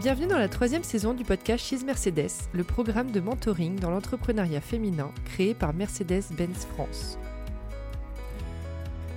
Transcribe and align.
Bienvenue 0.00 0.28
dans 0.28 0.38
la 0.38 0.48
troisième 0.48 0.82
saison 0.82 1.12
du 1.12 1.24
podcast 1.24 1.62
She's 1.62 1.84
Mercedes, 1.84 2.30
le 2.54 2.64
programme 2.64 3.10
de 3.10 3.20
mentoring 3.20 3.78
dans 3.78 3.90
l'entrepreneuriat 3.90 4.62
féminin 4.62 5.12
créé 5.26 5.52
par 5.52 5.74
Mercedes-Benz 5.74 6.66
France. 6.72 7.18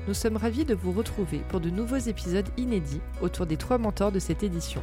Nous 0.09 0.13
sommes 0.13 0.35
ravis 0.35 0.65
de 0.65 0.75
vous 0.75 0.91
retrouver 0.91 1.39
pour 1.47 1.61
de 1.61 1.69
nouveaux 1.69 1.95
épisodes 1.95 2.49
inédits 2.57 2.99
autour 3.21 3.45
des 3.45 3.55
trois 3.55 3.77
mentors 3.77 4.11
de 4.11 4.19
cette 4.19 4.43
édition. 4.43 4.81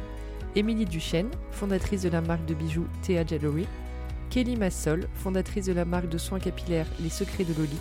Émilie 0.55 0.85
Duchesne, 0.85 1.29
fondatrice 1.51 2.01
de 2.01 2.09
la 2.09 2.21
marque 2.21 2.45
de 2.45 2.55
bijoux 2.55 2.87
Thea 3.03 3.23
Jewelry, 3.23 3.67
Kelly 4.31 4.55
Massol, 4.55 5.09
fondatrice 5.13 5.65
de 5.65 5.73
la 5.73 5.83
marque 5.83 6.07
de 6.07 6.17
soins 6.17 6.39
capillaires 6.39 6.87
Les 7.01 7.09
Secrets 7.09 7.43
de 7.43 7.53
Loli, 7.53 7.77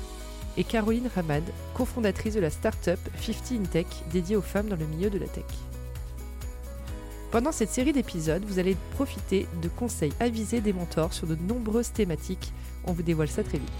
et 0.56 0.64
Caroline 0.64 1.08
Ramad, 1.14 1.44
cofondatrice 1.74 2.34
de 2.34 2.40
la 2.40 2.50
start-up 2.50 2.98
50 3.20 3.52
in 3.52 3.64
Tech 3.66 3.86
dédiée 4.12 4.34
aux 4.34 4.42
femmes 4.42 4.66
dans 4.66 4.76
le 4.76 4.84
milieu 4.84 5.10
de 5.10 5.18
la 5.18 5.28
tech. 5.28 5.44
Pendant 7.30 7.52
cette 7.52 7.70
série 7.70 7.92
d'épisodes, 7.92 8.44
vous 8.44 8.58
allez 8.58 8.76
profiter 8.96 9.46
de 9.62 9.68
conseils 9.68 10.12
avisés 10.18 10.60
des 10.60 10.72
mentors 10.72 11.12
sur 11.12 11.28
de 11.28 11.36
nombreuses 11.36 11.92
thématiques. 11.92 12.52
On 12.84 12.92
vous 12.92 13.04
dévoile 13.04 13.28
ça 13.28 13.44
très 13.44 13.58
vite. 13.58 13.70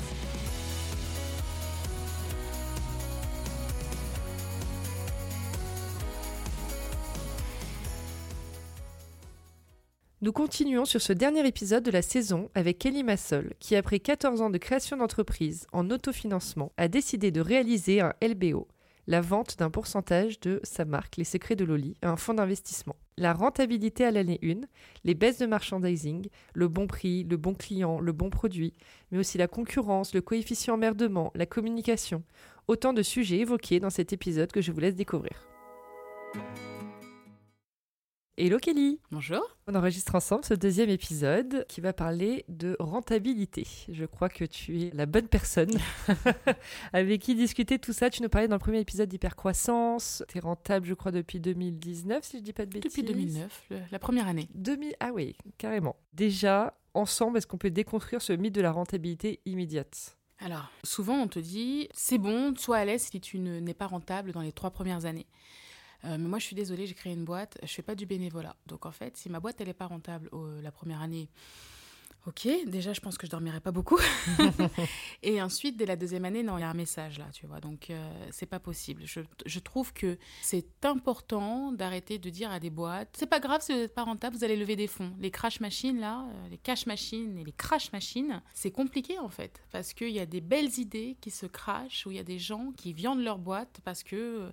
Nous 10.23 10.33
continuons 10.33 10.85
sur 10.85 11.01
ce 11.01 11.15
dernier 11.15 11.47
épisode 11.47 11.83
de 11.83 11.91
la 11.91 12.03
saison 12.03 12.51
avec 12.55 12.79
Kelly 12.79 13.05
Massol, 13.05 13.55
qui 13.59 13.75
après 13.75 14.01
14 14.01 14.43
ans 14.43 14.51
de 14.51 14.59
création 14.59 14.99
d'entreprise 14.99 15.67
en 15.73 15.89
autofinancement 15.89 16.73
a 16.77 16.89
décidé 16.89 17.31
de 17.31 17.41
réaliser 17.41 18.03
un 18.03 18.13
LBO, 18.23 18.69
la 19.07 19.23
vente 19.23 19.57
d'un 19.59 19.71
pourcentage 19.71 20.39
de 20.41 20.61
sa 20.63 20.85
marque 20.85 21.17
Les 21.17 21.25
Secrets 21.25 21.57
de 21.57 21.65
Loli 21.65 21.97
à 22.03 22.11
un 22.11 22.17
fonds 22.17 22.35
d'investissement. 22.35 22.97
La 23.17 23.33
rentabilité 23.33 24.05
à 24.05 24.11
l'année 24.11 24.39
1, 24.45 24.61
les 25.05 25.15
baisses 25.15 25.39
de 25.39 25.47
merchandising, 25.47 26.29
le 26.53 26.69
bon 26.69 26.87
prix, 26.87 27.25
le 27.25 27.39
bon 27.39 27.55
client, 27.55 27.99
le 27.99 28.13
bon 28.13 28.29
produit, 28.29 28.75
mais 29.11 29.19
aussi 29.19 29.39
la 29.39 29.49
concurrence, 29.49 30.13
le 30.13 30.21
coefficient 30.21 30.75
emmerdement, 30.75 31.33
la 31.35 31.47
communication. 31.47 32.25
Autant 32.69 32.93
de 32.93 33.03
sujets 33.03 33.39
évoqués 33.39 33.81
dans 33.81 33.89
cet 33.89 34.13
épisode 34.13 34.53
que 34.53 34.61
je 34.61 34.71
vous 34.71 34.81
laisse 34.81 34.97
découvrir. 34.97 35.49
Hello 38.43 38.59
Kelly 38.59 38.99
Bonjour 39.11 39.43
On 39.67 39.75
enregistre 39.75 40.15
ensemble 40.15 40.47
ce 40.47 40.55
deuxième 40.55 40.89
épisode 40.89 41.67
qui 41.69 41.83
va 41.83 41.93
parler 41.93 42.47
de 42.49 42.75
rentabilité. 42.81 43.67
Je 43.91 44.07
crois 44.07 44.31
que 44.31 44.47
tu 44.47 44.81
es 44.81 44.91
la 44.95 45.05
bonne 45.05 45.29
personne 45.29 45.71
avec 46.95 47.21
qui 47.21 47.35
discuter 47.35 47.79
tout 47.79 47.93
ça. 47.93 48.09
Tu 48.09 48.23
nous 48.23 48.31
parlais 48.31 48.49
dans 48.49 48.55
le 48.55 48.61
premier 48.61 48.81
épisode 48.81 49.11
d'hypercroissance. 49.11 50.25
Tu 50.29 50.39
es 50.39 50.41
rentable, 50.41 50.87
je 50.87 50.95
crois, 50.95 51.13
depuis 51.13 51.39
2019, 51.39 52.25
si 52.25 52.39
je 52.39 52.43
dis 52.43 52.55
pas 52.55 52.65
de 52.65 52.71
bêtises. 52.71 52.91
Depuis 52.91 53.03
2009, 53.03 53.65
le- 53.71 53.79
la 53.91 53.99
première 53.99 54.27
année. 54.27 54.49
2000... 54.55 54.95
Ah 55.01 55.11
oui, 55.13 55.37
carrément. 55.59 55.97
Déjà, 56.15 56.73
ensemble, 56.95 57.37
est-ce 57.37 57.47
qu'on 57.47 57.59
peut 57.59 57.71
déconstruire 57.71 58.23
ce 58.23 58.33
mythe 58.33 58.55
de 58.55 58.63
la 58.63 58.73
rentabilité 58.73 59.41
immédiate? 59.45 60.17
Alors, 60.39 60.71
souvent 60.83 61.17
on 61.21 61.29
te 61.29 61.39
dit, 61.39 61.89
c'est 61.93 62.17
bon, 62.17 62.55
sois 62.57 62.79
à 62.79 62.85
l'aise 62.87 63.03
si 63.03 63.21
tu 63.21 63.39
ne- 63.39 63.61
n'es 63.61 63.75
pas 63.75 63.87
rentable 63.87 64.33
dans 64.33 64.41
les 64.41 64.53
trois 64.53 64.71
premières 64.71 65.05
années. 65.05 65.27
Euh, 66.05 66.17
mais 66.19 66.29
moi, 66.29 66.39
je 66.39 66.45
suis 66.45 66.57
désolée, 66.57 66.87
j'ai 66.87 66.95
créé 66.95 67.13
une 67.13 67.25
boîte, 67.25 67.59
je 67.63 67.69
fais 67.69 67.83
pas 67.83 67.95
du 67.95 68.07
bénévolat. 68.07 68.57
Donc, 68.67 68.87
en 68.87 68.93
fait, 68.93 69.17
si 69.17 69.29
ma 69.29 69.41
boîte, 69.41 69.61
elle 69.61 69.69
est 69.69 69.75
pas 69.75 69.87
rentable 69.87 70.31
la 70.63 70.73
première 70.73 71.03
année, 71.03 71.29
ok, 72.27 72.49
déjà, 72.67 72.93
je 72.93 73.01
pense 73.01 73.19
que 73.19 73.27
je 73.27 73.31
dormirai 73.31 73.61
pas 73.61 73.71
beaucoup. 73.71 73.99
Et 75.23 75.41
ensuite, 75.41 75.77
dès 75.77 75.87
la 75.87 75.97
deuxième 75.97 76.25
année, 76.25 76.43
non, 76.43 76.59
il 76.59 76.61
y 76.61 76.65
a 76.65 76.71
un 76.71 76.75
message 76.75 77.19
là, 77.19 77.27
tu 77.33 77.47
vois. 77.47 77.61
Donc, 77.61 77.91
euh, 77.91 78.27
c'est 78.31 78.47
pas 78.47 78.61
possible. 78.61 79.03
Je, 79.05 79.21
je 79.47 79.59
trouve 79.59 79.93
que 79.93 80.19
c'est 80.43 80.85
important 80.85 81.73
d'arrêter 81.73 82.19
de 82.19 82.31
dire 82.31 82.51
à 82.51 82.61
des 82.61 82.71
boîtes, 82.71 83.15
c'est 83.17 83.27
pas 83.27 83.41
grave 83.41 83.63
si 83.63 83.73
vous 83.73 83.79
n'êtes 83.79 83.95
pas 83.95 84.05
rentable, 84.05 84.37
vous 84.37 84.45
allez 84.45 84.57
lever 84.57 84.77
des 84.77 84.87
fonds. 84.87 85.13
Les 85.19 85.31
crash 85.31 85.61
machines 85.61 85.99
là, 85.99 86.27
euh, 86.29 86.49
les 86.49 86.59
cash 86.59 86.87
machines 86.87 87.39
et 87.39 87.45
les 87.45 87.53
crash 87.53 87.93
machines, 87.93 88.43
c'est 88.55 88.71
compliqué 88.71 89.19
en 89.19 89.29
fait, 89.29 89.63
parce 89.73 89.93
qu'il 89.93 90.11
y 90.11 90.21
a 90.21 90.27
des 90.27 90.41
belles 90.41 90.79
idées 90.79 91.17
qui 91.21 91.31
se 91.31 91.47
crachent, 91.47 92.07
où 92.07 92.11
il 92.11 92.17
y 92.17 92.21
a 92.21 92.25
des 92.25 92.39
gens 92.39 92.73
qui 92.77 92.93
viandent 92.93 93.23
leur 93.23 93.39
boîte 93.39 93.81
parce 93.85 94.03
que 94.03 94.17
euh, 94.17 94.51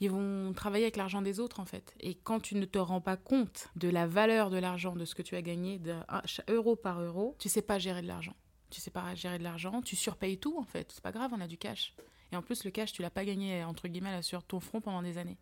ils 0.00 0.10
vont 0.10 0.52
travailler 0.52 0.84
avec 0.84 0.96
l'argent 0.96 1.22
des 1.22 1.40
autres 1.40 1.60
en 1.60 1.66
fait. 1.66 1.94
Et 2.00 2.14
quand 2.14 2.40
tu 2.40 2.54
ne 2.56 2.64
te 2.64 2.78
rends 2.78 3.00
pas 3.00 3.16
compte 3.16 3.68
de 3.76 3.88
la 3.88 4.06
valeur 4.06 4.50
de 4.50 4.58
l'argent, 4.58 4.96
de 4.96 5.04
ce 5.04 5.14
que 5.14 5.22
tu 5.22 5.36
as 5.36 5.42
gagné 5.42 5.78
de 5.78 5.94
euro 6.48 6.76
par 6.76 7.00
euro, 7.00 7.09
tu 7.38 7.48
sais 7.48 7.62
pas 7.62 7.78
gérer 7.78 8.02
de 8.02 8.06
l'argent. 8.08 8.34
Tu 8.70 8.80
sais 8.80 8.90
pas 8.90 9.14
gérer 9.14 9.38
de 9.38 9.42
l'argent, 9.44 9.82
tu 9.82 9.96
surpayes 9.96 10.38
tout 10.38 10.56
en 10.58 10.64
fait. 10.64 10.92
C'est 10.92 11.02
pas 11.02 11.12
grave, 11.12 11.32
on 11.34 11.40
a 11.40 11.46
du 11.48 11.58
cash. 11.58 11.94
Et 12.32 12.36
en 12.36 12.42
plus, 12.42 12.64
le 12.64 12.70
cash, 12.70 12.92
tu 12.92 13.02
l'as 13.02 13.10
pas 13.10 13.24
gagné 13.24 13.64
entre 13.64 13.88
guillemets 13.88 14.12
là, 14.12 14.22
sur 14.22 14.44
ton 14.44 14.60
front 14.60 14.80
pendant 14.80 15.02
des 15.02 15.18
années. 15.18 15.38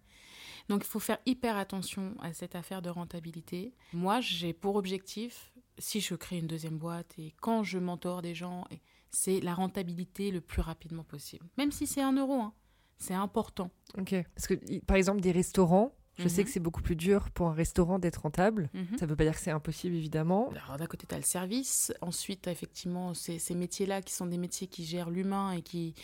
Donc, 0.70 0.82
il 0.84 0.86
faut 0.88 1.00
faire 1.00 1.18
hyper 1.26 1.56
attention 1.56 2.14
à 2.20 2.32
cette 2.32 2.54
affaire 2.54 2.80
de 2.82 2.88
rentabilité. 2.90 3.74
Moi, 3.92 4.20
j'ai 4.20 4.52
pour 4.54 4.76
objectif, 4.76 5.52
si 5.78 6.00
je 6.00 6.14
crée 6.14 6.38
une 6.38 6.46
deuxième 6.46 6.78
boîte 6.78 7.14
et 7.18 7.34
quand 7.40 7.62
je 7.62 7.78
mentor 7.78 8.22
des 8.22 8.34
gens, 8.34 8.64
et- 8.70 8.80
c'est 9.10 9.40
la 9.40 9.54
rentabilité 9.54 10.30
le 10.30 10.40
plus 10.42 10.60
rapidement 10.60 11.04
possible. 11.04 11.46
Même 11.56 11.72
si 11.72 11.86
c'est 11.86 12.02
un 12.02 12.12
euro, 12.12 12.34
hein. 12.40 12.52
c'est 12.98 13.14
important. 13.14 13.70
Ok. 13.96 14.14
Parce 14.34 14.46
que, 14.46 14.78
par 14.80 14.96
exemple, 14.98 15.20
des 15.20 15.32
restaurants, 15.32 15.94
je 16.18 16.28
sais 16.28 16.40
Mhm. 16.42 16.46
que 16.46 16.50
c'est 16.52 16.60
beaucoup 16.60 16.82
plus 16.82 16.96
dur 16.96 17.30
pour 17.30 17.48
un 17.48 17.52
restaurant 17.52 17.98
d'être 17.98 18.22
rentable. 18.22 18.68
Mhm. 18.74 18.98
Ça 18.98 19.06
veut 19.06 19.16
pas 19.16 19.24
dire 19.24 19.34
que 19.34 19.40
c'est 19.40 19.50
impossible, 19.50 19.94
évidemment. 19.94 20.50
Alors 20.50 20.76
d'un 20.76 20.86
côté, 20.86 21.06
tu 21.06 21.14
as 21.14 21.18
le 21.18 21.24
service. 21.24 21.92
Ensuite, 22.00 22.42
tu 22.42 22.48
as 22.48 22.52
effectivement 22.52 23.14
ces, 23.14 23.38
ces 23.38 23.54
métiers-là 23.54 24.02
qui 24.02 24.12
sont 24.12 24.26
des 24.26 24.38
métiers 24.38 24.66
qui 24.66 24.84
gèrent 24.84 25.10
l'humain 25.10 25.52
et 25.52 25.62
qui, 25.62 25.94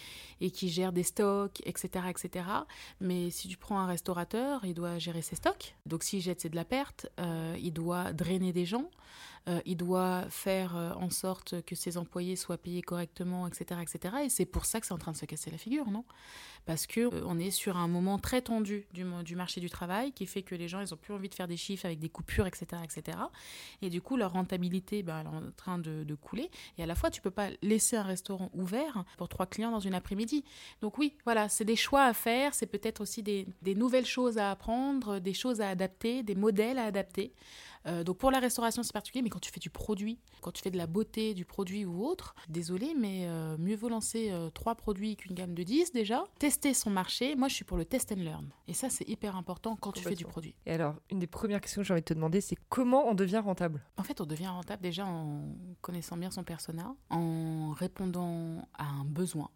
et 0.41 0.51
qui 0.51 0.69
gèrent 0.69 0.93
des 0.93 1.03
stocks, 1.03 1.61
etc., 1.67 2.05
etc. 2.09 2.47
Mais 3.01 3.31
si 3.31 3.49
tu 3.49 3.57
prends 3.57 3.79
un 3.81 3.87
restaurateur, 3.87 4.65
il 4.65 4.75
doit 4.75 4.99
gérer 4.99 5.23
ses 5.23 5.37
stocks. 5.37 5.75
Donc 5.87 6.03
s'il 6.05 6.21
jette, 6.23 6.41
c'est 6.41 6.49
de 6.49 6.57
la 6.57 6.65
perte. 6.65 7.09
Euh, 7.19 7.57
il 7.61 7.73
doit 7.73 8.13
drainer 8.13 8.53
des 8.53 8.65
gens. 8.67 8.91
Euh, 9.47 9.61
il 9.67 9.77
doit 9.77 10.25
faire 10.31 10.75
euh, 10.75 10.93
en 10.95 11.11
sorte 11.11 11.61
que 11.63 11.75
ses 11.75 11.99
employés 11.99 12.35
soient 12.35 12.57
payés 12.57 12.81
correctement, 12.81 13.47
etc., 13.47 13.81
etc. 13.83 14.15
Et 14.25 14.29
c'est 14.31 14.47
pour 14.47 14.65
ça 14.65 14.81
que 14.81 14.87
c'est 14.87 14.95
en 14.95 14.99
train 14.99 15.13
de 15.13 15.17
se 15.19 15.27
casser 15.27 15.51
la 15.51 15.59
figure, 15.59 15.91
non? 15.91 16.05
Parce 16.65 16.87
que 16.87 17.01
euh, 17.01 17.23
on 17.27 17.39
est 17.39 17.51
sur 17.51 17.77
un 17.77 17.87
moment 17.87 18.19
très 18.19 18.41
tendu 18.41 18.87
du, 18.95 19.05
marché 19.35 19.61
du 19.61 19.69
travail 19.69 20.13
qui 20.13 20.25
fait 20.25 20.43
que 20.43 20.55
les 20.55 20.67
gens, 20.67 20.81
ils 20.81 20.95
ont 20.95 20.97
plus 20.97 21.13
envie 21.13 21.29
de 21.29 21.35
faire 21.35 21.47
des 21.47 21.59
chiffres 21.59 21.85
avec 21.85 21.99
des 21.99 22.09
coupures, 22.09 22.47
etc., 22.47 22.81
etc. 22.83 23.19
Et 23.83 23.91
du 23.91 24.01
coup, 24.01 24.17
leur 24.17 24.33
rentabilité, 24.33 25.03
ben, 25.03 25.21
elle 25.21 25.27
est 25.27 25.29
en 25.29 25.51
train 25.57 25.79
de, 25.79 26.15
couler. 26.15 26.51
Et 26.79 26.83
à 26.83 26.87
la 26.87 26.95
fois, 26.95 27.11
tu 27.11 27.21
peux 27.21 27.31
pas 27.31 27.49
laisser 27.61 27.97
un 27.97 28.03
restaurant 28.03 28.49
ouvert 28.55 29.05
pour 29.19 29.29
trois 29.29 29.47
clients 29.47 29.73
dans 29.73 29.81
une 29.81 29.95
après-midi. 29.95 30.45
Donc 30.81 30.97
oui, 30.97 31.17
voilà, 31.25 31.49
c'est 31.49 31.65
des 31.65 31.77
choix 31.77 32.05
à 32.05 32.15
faire. 32.15 32.55
C'est 32.55 32.67
peut-être 32.67 33.01
aussi 33.01 33.23
des 33.23 33.75
nouvelles 33.75 34.07
choses 34.07 34.39
à 34.39 34.53
apprendre, 34.53 35.19
des 35.19 35.35
choses 35.35 35.61
à 35.61 35.69
adapter, 35.69 36.23
des 36.23 36.37
modèles 36.37 36.79
à 36.79 36.85
adapter. 36.85 37.35
Euh, 37.87 38.03
donc 38.05 38.19
pour 38.19 38.31
la 38.31 38.39
restauration, 38.39 38.83
c'est 38.83 38.93
particulier, 38.93 39.23
mais 39.23 39.31
quand 39.31 39.41
tu 39.41 39.51
fais 39.51 39.61
du 39.61 39.71
produit, 39.71 40.19
quand 40.41 40.53
tu 40.53 40.63
fais 40.63 40.71
de 40.71 40.77
la 40.79 40.87
beauté, 40.87 41.35
du 41.35 41.45
produit 41.45 41.85
ou 41.85 42.05
autre, 42.05 42.35
désolé, 42.49 42.95
mais 42.99 43.27
euh, 43.27 43.57
mieux 43.59 43.77
vaut 43.77 43.89
lancer 43.89 44.31
euh, 44.31 44.49
trois 44.51 44.75
produits 44.75 45.17
qu'une 45.17 45.35
gamme 45.35 45.55
de 45.55 45.63
10 45.63 45.93
déjà. 45.93 46.25
Tester 46.39 46.73
son 46.75 46.91
marché. 46.91 47.37
Moi, 47.37 47.49
je 47.49 47.55
suis 47.55 47.65
pour 47.65 47.77
le 47.77 47.85
test 47.85 48.13
and 48.13 48.17
learn. 48.17 48.49
Et 48.69 48.73
ça, 48.75 48.89
c'est 48.89 49.09
hyper 49.09 49.37
important 49.37 49.77
quand 49.77 49.93
tu 49.93 50.03
fais 50.03 50.15
du 50.15 50.25
produit. 50.25 50.55
Et 50.67 50.73
alors, 50.73 50.95
une 51.11 51.19
des 51.19 51.27
premières 51.27 51.61
questions 51.61 51.83
que 51.83 51.87
j'ai 51.89 51.93
envie 51.95 52.01
de 52.01 52.07
te 52.07 52.15
demander, 52.15 52.41
c'est 52.41 52.57
comment 52.69 53.07
on 53.09 53.15
devient 53.15 53.39
rentable? 53.45 53.83
En 53.97 54.03
fait, 54.03 54.21
on 54.21 54.27
devient 54.27 54.49
rentable 54.49 54.83
déjà 54.83 55.05
en 55.07 55.55
connaissant 55.83 56.17
bien 56.17 56.31
son 56.31 56.45
persona, 56.45 56.95
en 57.11 57.73
répondant 57.73 58.67
à 58.75 58.85
un 58.87 59.05
besoin. 59.05 59.51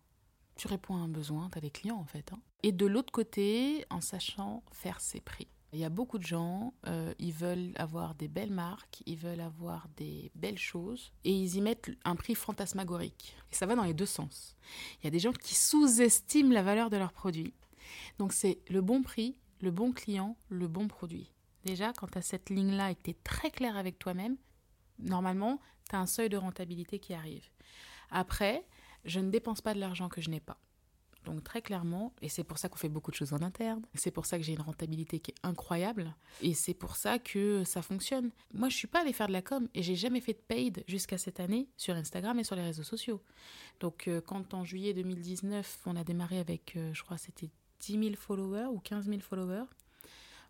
Tu 0.57 0.67
réponds 0.67 0.97
à 0.97 0.99
un 0.99 1.09
besoin, 1.09 1.49
tu 1.51 1.59
as 1.59 1.61
des 1.61 1.71
clients 1.71 1.99
en 1.99 2.05
fait. 2.05 2.33
hein. 2.33 2.41
Et 2.65 2.73
de 2.73 2.85
l'autre 2.85 3.13
côté, 3.13 3.85
en 3.91 4.01
sachant 4.01 4.65
faire 4.73 5.01
ses 5.01 5.21
prix. 5.21 5.47
Il 5.73 5.79
y 5.79 5.85
a 5.85 5.91
beaucoup 5.91 6.17
de 6.17 6.25
gens, 6.25 6.73
euh, 6.87 7.13
ils 7.19 7.33
veulent 7.33 7.73
avoir 7.77 8.15
des 8.15 8.29
belles 8.29 8.51
marques, 8.51 9.03
ils 9.05 9.19
veulent 9.19 9.41
avoir 9.41 9.87
des 9.97 10.31
belles 10.35 10.59
choses, 10.59 11.13
et 11.25 11.31
ils 11.31 11.57
y 11.57 11.61
mettent 11.61 11.91
un 12.05 12.17
prix 12.17 12.35
fantasmagorique. 12.35 13.37
Et 13.53 13.55
ça 13.55 13.67
va 13.67 13.77
dans 13.77 13.85
les 13.85 13.93
deux 13.93 14.07
sens. 14.07 14.57
Il 15.01 15.05
y 15.05 15.09
a 15.09 15.11
des 15.11 15.19
gens 15.19 15.33
qui 15.33 15.55
sous-estiment 15.55 16.55
la 16.55 16.63
valeur 16.63 16.89
de 16.89 16.97
leurs 16.97 17.13
produits. 17.13 17.53
Donc 18.19 18.33
c'est 18.33 18.61
le 18.69 18.81
bon 18.81 19.03
prix, 19.03 19.37
le 19.61 19.71
bon 19.71 19.93
client, 19.93 20.37
le 20.49 20.69
bon 20.69 20.89
produit. 20.89 21.33
Déjà, 21.65 21.93
quand 21.93 22.07
tu 22.07 22.19
as 22.19 22.23
cette 22.23 22.49
ligne-là 22.49 22.91
et 22.91 22.95
que 22.95 23.03
tu 23.03 23.11
es 23.11 23.17
très 23.23 23.51
clair 23.51 23.77
avec 23.77 23.99
toi-même, 23.99 24.37
normalement, 24.99 25.61
tu 25.91 25.97
as 25.97 26.01
un 26.01 26.07
seuil 26.07 26.31
de 26.31 26.39
rentabilité 26.39 26.99
qui 26.99 27.13
arrive. 27.13 27.47
Après, 28.11 28.65
je 29.05 29.21
ne 29.21 29.31
dépense 29.31 29.61
pas 29.61 29.75
de 29.75 29.81
l'argent 29.81 30.09
que 30.09 30.23
je 30.23 30.31
n'ai 30.31 30.41
pas. 30.41 30.59
Donc 31.29 31.45
très 31.45 31.61
clairement, 31.61 32.15
et 32.23 32.31
c'est 32.31 32.43
pour 32.43 32.57
ça 32.57 32.71
qu'on 32.71 32.79
fait 32.79 32.89
beaucoup 32.89 33.11
de 33.11 33.17
choses 33.17 33.35
en 33.35 33.43
interne, 33.43 33.83
c'est 33.93 34.11
pour 34.11 34.25
ça 34.25 34.39
que 34.39 34.43
j'ai 34.43 34.55
une 34.55 34.63
rentabilité 34.63 35.21
qui 35.21 35.33
est 35.33 35.47
incroyable, 35.47 36.17
et 36.41 36.55
c'est 36.55 36.73
pour 36.73 36.97
ça 36.97 37.19
que 37.19 37.65
ça 37.65 37.83
fonctionne. 37.83 38.31
Moi, 38.55 38.71
je 38.71 38.77
suis 38.77 38.87
pas 38.87 39.03
allée 39.03 39.13
faire 39.13 39.29
de 39.29 39.35
la 39.35 39.43
com, 39.43 39.69
et 39.75 39.83
j'ai 39.83 39.95
jamais 39.95 40.23
fait 40.23 40.33
de 40.33 40.39
paid 40.39 40.85
jusqu'à 40.89 41.19
cette 41.19 41.39
année 41.39 41.69
sur 41.77 41.95
Instagram 41.95 42.39
et 42.39 42.45
sur 42.45 42.57
les 42.57 42.63
réseaux 42.63 42.83
sociaux. 42.83 43.21
Donc 43.79 44.09
euh, 44.09 44.23
quand 44.23 44.55
en 44.55 44.65
juillet 44.65 44.95
2019, 44.95 45.81
on 45.85 45.97
a 45.97 46.03
démarré 46.03 46.39
avec, 46.39 46.77
euh, 46.77 46.95
je 46.95 47.03
crois, 47.03 47.19
c'était 47.19 47.51
10 47.81 47.93
000 48.05 48.15
followers 48.17 48.69
ou 48.73 48.79
15 48.79 49.05
000 49.05 49.21
followers, 49.21 49.67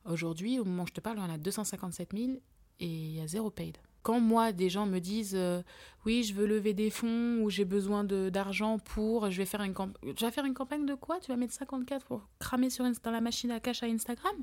aujourd'hui, 0.05 0.61
au 0.61 0.65
moment 0.65 0.85
où 0.85 0.87
je 0.87 0.93
te 0.93 1.01
parle, 1.01 1.19
on 1.19 1.29
a 1.29 1.39
257 1.39 2.17
000, 2.17 2.35
et 2.79 2.87
il 2.87 3.17
y 3.17 3.21
a 3.21 3.27
zéro 3.27 3.51
paid. 3.51 3.79
Quand 4.03 4.21
moi, 4.21 4.53
des 4.53 4.71
gens 4.71 4.87
me 4.87 4.99
disent 5.01 5.35
euh, 5.37 5.63
oui, 6.07 6.23
je 6.23 6.33
veux 6.35 6.47
lever 6.47 6.73
des 6.75 6.89
fonds 6.91 7.41
ou 7.43 7.51
j'ai 7.51 7.65
besoin 7.65 8.05
d'argent 8.05 8.79
pour, 8.79 9.31
je 9.31 9.37
vais 9.39 9.45
faire 9.47 9.63
une 9.63 9.75
campagne. 9.75 10.15
Tu 10.15 10.25
vas 10.25 10.31
faire 10.31 10.45
une 10.45 10.55
campagne 10.55 10.87
de 10.87 10.95
quoi? 10.95 11.19
Tu 11.21 11.29
vas 11.31 11.37
mettre 11.37 11.53
54 11.53 12.07
pour 12.07 12.27
cramer 12.39 12.71
sur 12.71 12.85
Insta- 12.85 13.03
dans 13.05 13.11
la 13.11 13.21
machine 13.21 13.51
à 13.51 13.61
cash 13.61 13.83
à 13.83 13.87
Instagram? 13.87 14.35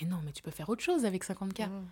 Mais 0.00 0.06
non, 0.06 0.18
mais 0.24 0.32
tu 0.32 0.42
peux 0.42 0.50
faire 0.50 0.68
autre 0.68 0.82
chose 0.82 1.04
avec 1.04 1.24
50K. 1.24 1.68
Mhm. 1.68 1.86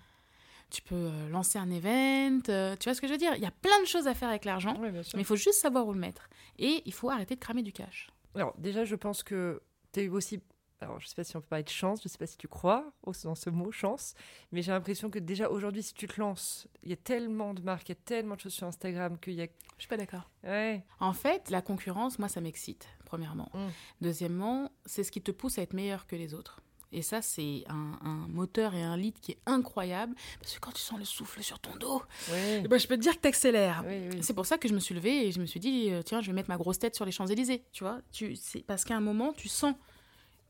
Tu 0.71 0.83
peux 0.83 0.95
euh, 0.95 1.29
lancer 1.31 1.59
un 1.59 1.69
event. 1.71 2.41
euh, 2.49 2.77
tu 2.79 2.89
vois 2.89 2.95
ce 2.95 3.01
que 3.01 3.09
je 3.09 3.13
veux 3.13 3.19
dire? 3.19 3.33
Il 3.35 3.43
y 3.43 3.47
a 3.47 3.51
plein 3.51 3.81
de 3.83 3.87
choses 3.87 4.07
à 4.07 4.15
faire 4.15 4.29
avec 4.29 4.45
l'argent, 4.45 4.75
sûr. 4.77 4.85
mais 5.17 5.23
il 5.23 5.25
faut 5.25 5.35
juste 5.37 5.59
savoir 5.61 5.87
où 5.89 5.93
le 5.93 5.99
mettre. 5.99 6.29
Et 6.61 6.83
il 6.87 6.93
faut 6.93 7.11
arrêter 7.11 7.35
de 7.35 7.41
cramer 7.41 7.63
du 7.63 7.73
cash. 7.73 8.09
Alors, 8.37 8.55
déjà, 8.59 8.85
je 8.85 8.95
pense 8.95 9.25
que 9.25 9.61
tu 9.93 10.01
as 10.01 10.03
eu 10.05 10.09
aussi. 10.11 10.39
Alors, 10.81 10.99
je 10.99 11.07
sais 11.07 11.15
pas 11.15 11.25
si 11.25 11.37
on 11.37 11.41
peut 11.41 11.49
parler 11.49 11.65
de 11.65 11.69
chance, 11.69 12.03
je 12.03 12.09
sais 12.09 12.17
pas 12.17 12.27
si 12.27 12.39
tu 12.39 12.49
crois 12.49 12.91
dans 13.25 13.35
ce 13.35 13.51
mot 13.51 13.71
chance, 13.71 14.15
mais 14.51 14.63
j'ai 14.63 14.73
l'impression 14.73 15.11
que 15.11 15.19
déjà 15.19 15.51
aujourd'hui, 15.51 15.83
si 15.83 15.93
tu 15.93 16.07
te 16.07 16.19
lances, 16.19 16.67
il 16.83 16.91
y 16.91 16.93
a 16.95 16.97
tellement 16.97 17.53
de 17.53 17.61
marques, 17.61 17.89
il 17.89 17.93
y 17.93 17.99
a 17.99 18.03
tellement 18.05 18.35
de 18.35 18.41
choses 18.41 18.55
sur 18.55 18.67
Instagram 18.67 19.19
qu'il 19.19 19.35
y 19.35 19.43
a. 19.43 19.47
Je 19.77 19.83
suis 19.83 19.89
pas 19.89 19.99
d'accord. 19.99 20.31
Ouais. 20.43 20.83
En 20.99 21.13
fait, 21.13 21.51
la 21.51 21.61
concurrence, 21.61 22.19
moi, 22.19 22.29
ça 22.29 22.41
m'excite, 22.41 22.89
premièrement. 23.05 23.51
Mm. 23.53 23.69
Deuxièmement, 24.01 24.73
c'est 24.87 25.05
ce 25.05 25.13
qui 25.13 25.21
te 25.21 25.31
pousse 25.31 25.59
à 25.59 25.63
être 25.63 25.75
meilleur 25.75 26.07
que 26.07 26.17
les 26.17 26.33
autres. 26.33 26.63
Et 26.93 27.03
ça, 27.03 27.23
c'est 27.23 27.63
un, 27.69 27.99
un 28.03 28.27
moteur 28.29 28.75
et 28.75 28.83
un 28.83 28.97
lead 28.97 29.19
qui 29.21 29.33
est 29.33 29.39
incroyable. 29.47 30.15
Parce 30.41 30.55
que 30.55 30.61
quand 30.61 30.73
tu 30.73 30.81
sens 30.81 30.99
le 30.99 31.05
souffle 31.05 31.43
sur 31.43 31.61
ton 31.61 31.77
dos, 31.77 32.03
eh 32.33 32.67
ben, 32.67 32.79
je 32.79 32.89
peux 32.89 32.97
te 32.97 33.03
dire 33.03 33.15
que 33.15 33.21
t'accélères. 33.21 33.85
Oui, 33.87 34.09
oui. 34.11 34.19
C'est 34.23 34.35
pour 34.35 34.47
ça 34.47 34.59
que 34.59 34.69
je 34.69 34.75
me 34.75 34.81
suis 34.81 34.95
levée 34.95 35.27
et 35.27 35.33
je 35.33 35.41
me 35.41 35.47
suis 35.47 35.61
dit, 35.61 35.91
euh, 35.91 36.03
tiens, 36.03 36.21
je 36.21 36.27
vais 36.27 36.33
mettre 36.33 36.49
ma 36.49 36.57
grosse 36.57 36.79
tête 36.79 36.97
sur 36.97 37.05
les 37.05 37.13
Champs-Élysées. 37.13 37.65
Tu 37.73 37.85
vois, 37.85 38.01
tu, 38.11 38.35
c'est 38.35 38.65
parce 38.65 38.85
qu'à 38.85 38.97
un 38.97 39.01
moment, 39.01 39.33
tu 39.33 39.49
sens 39.49 39.75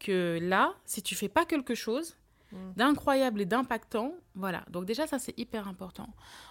que 0.00 0.38
là, 0.42 0.74
si 0.84 1.02
tu 1.02 1.14
fais 1.14 1.28
pas 1.28 1.44
quelque 1.44 1.76
chose 1.76 2.16
Mm. 2.52 2.72
d'incroyable 2.74 3.40
et 3.42 3.44
d'impactant, 3.46 4.12
voilà. 4.34 4.64
Donc 4.70 4.84
déjà, 4.84 5.06
ça, 5.06 5.20
c'est 5.20 5.38
hyper 5.38 5.68
important. 5.68 6.08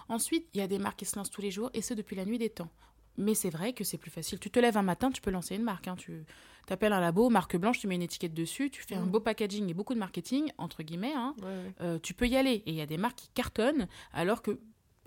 Ensuite, 0.08 0.46
il 0.54 0.58
y 0.60 0.62
a 0.62 0.66
des 0.66 0.78
marques 0.78 1.00
qui 1.00 1.04
se 1.04 1.14
lancent 1.14 1.28
tous 1.30 1.42
les 1.42 1.50
jours 1.50 1.68
et 1.74 1.82
ce, 1.82 1.92
depuis 1.92 2.16
la 2.16 2.24
nuit 2.24 2.38
des 2.38 2.48
temps. 2.48 2.70
Mais 3.18 3.34
c'est 3.34 3.50
vrai 3.50 3.74
que 3.74 3.84
c'est 3.84 3.98
plus 3.98 4.10
facile. 4.10 4.38
Tu 4.38 4.50
te 4.50 4.58
lèves 4.58 4.78
un 4.78 4.82
matin, 4.82 5.10
tu 5.10 5.20
peux 5.20 5.30
lancer 5.30 5.56
une 5.56 5.62
marque. 5.62 5.88
hein. 5.88 5.96
Tu 5.96 6.24
appelles 6.70 6.94
un 6.94 7.00
labo, 7.00 7.28
marque 7.28 7.56
blanche, 7.58 7.80
tu 7.80 7.86
mets 7.86 7.96
une 7.96 8.02
étiquette 8.02 8.32
dessus, 8.32 8.70
tu 8.70 8.80
fais 8.82 8.94
un 8.94 9.04
Mm. 9.04 9.10
beau 9.10 9.20
packaging 9.20 9.68
et 9.68 9.74
beaucoup 9.74 9.92
de 9.92 9.98
marketing, 9.98 10.50
entre 10.56 10.82
guillemets. 10.82 11.12
hein. 11.14 11.34
Ouais, 11.42 11.48
ouais. 11.48 11.72
Euh, 11.82 11.98
tu 12.02 12.14
peux 12.14 12.26
y 12.28 12.36
aller. 12.36 12.62
Et 12.64 12.70
il 12.70 12.74
y 12.76 12.80
a 12.80 12.86
des 12.86 12.96
marques 12.96 13.18
qui 13.18 13.28
cartonnent 13.34 13.86
alors 14.14 14.40
que 14.40 14.58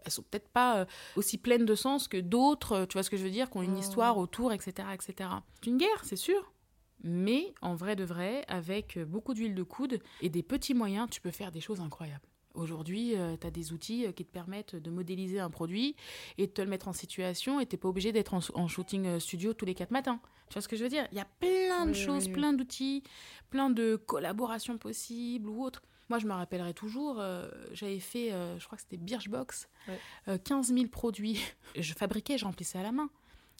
elles 0.06 0.12
sont 0.12 0.22
peut-être 0.22 0.50
pas 0.50 0.80
euh, 0.80 0.86
aussi 1.16 1.38
pleines 1.40 1.66
de 1.66 1.74
sens 1.75 2.07
que 2.10 2.18
d'autres, 2.18 2.74
euh, 2.74 2.86
tu 2.86 2.94
vois 2.94 3.04
ce 3.04 3.10
que 3.10 3.18
je 3.18 3.24
veux 3.24 3.31
dire, 3.31 3.50
qui 3.50 3.57
ont 3.57 3.62
une 3.63 3.75
Mm. 3.75 3.78
histoire 3.80 4.18
autour, 4.19 4.51
etc., 4.54 4.90
etc. 4.94 5.30
C'est 5.56 5.68
une 5.72 5.78
guerre, 5.78 6.04
c'est 6.04 6.18
sûr. 6.18 6.51
Mais 7.03 7.53
en 7.61 7.75
vrai 7.75 7.95
de 7.95 8.03
vrai, 8.03 8.45
avec 8.47 8.97
euh, 8.97 9.05
beaucoup 9.05 9.33
d'huile 9.33 9.55
de 9.55 9.63
coude 9.63 10.00
et 10.21 10.29
des 10.29 10.44
petits 10.44 10.73
moyens, 10.73 11.09
tu 11.11 11.19
peux 11.21 11.31
faire 11.31 11.51
des 11.51 11.61
choses 11.61 11.81
incroyables. 11.81 12.21
Aujourd'hui, 12.55 13.15
tu 13.41 13.47
as 13.47 13.51
des 13.51 13.73
outils 13.73 14.05
euh, 14.05 14.11
qui 14.11 14.23
te 14.25 14.31
permettent 14.31 14.75
de 14.75 14.89
modéliser 14.91 15.39
un 15.39 15.50
produit 15.50 15.95
et 16.38 16.45
de 16.45 16.51
te 16.51 16.61
le 16.61 16.67
mettre 16.67 16.88
en 16.88 16.94
situation 16.94 17.59
et 17.59 17.65
tu 17.65 17.77
pas 17.77 17.88
obligé 17.89 18.11
d'être 18.11 18.35
en, 18.35 18.41
en 18.53 18.67
shooting 18.67 19.05
euh, 19.07 19.19
studio 19.19 19.53
tous 19.55 19.65
les 19.65 19.73
quatre 19.73 19.89
matins. 19.91 20.19
Tu 20.50 20.53
vois 20.53 20.61
ce 20.61 20.67
que 20.67 20.75
je 20.75 20.83
veux 20.83 20.89
dire? 20.89 21.07
Il 21.11 21.17
y 21.17 21.21
a 21.21 21.25
plein 21.39 21.85
de 21.85 21.91
Oui, 21.91 21.95
choses, 21.95 22.25
oui, 22.25 22.27
oui. 22.27 22.33
plein 22.33 22.53
d'outils, 22.53 23.01
plein 23.49 23.69
de 23.71 23.95
collaborations 23.95 24.77
possibles 24.77 25.49
ou 25.49 25.63
autres. 25.63 25.81
Moi, 26.09 26.19
je 26.19 26.27
me 26.27 26.33
rappellerai 26.33 26.75
toujours, 26.75 27.19
euh, 27.19 27.49
j'avais 27.71 27.99
fait, 27.99 28.31
euh, 28.31 28.59
je 28.59 28.65
crois 28.67 28.75
que 28.75 28.83
c'était 28.83 28.97
Birchbox, 28.97 29.67
Ouais. 29.88 29.99
euh, 30.27 30.38
15 30.38 30.71
000 30.73 30.88
produits. 30.89 31.39
Je 31.75 31.94
fabriquais, 31.94 32.38
je 32.38 32.45
remplissais 32.45 32.77
à 32.77 32.83
la 32.83 32.91
main. 32.91 33.09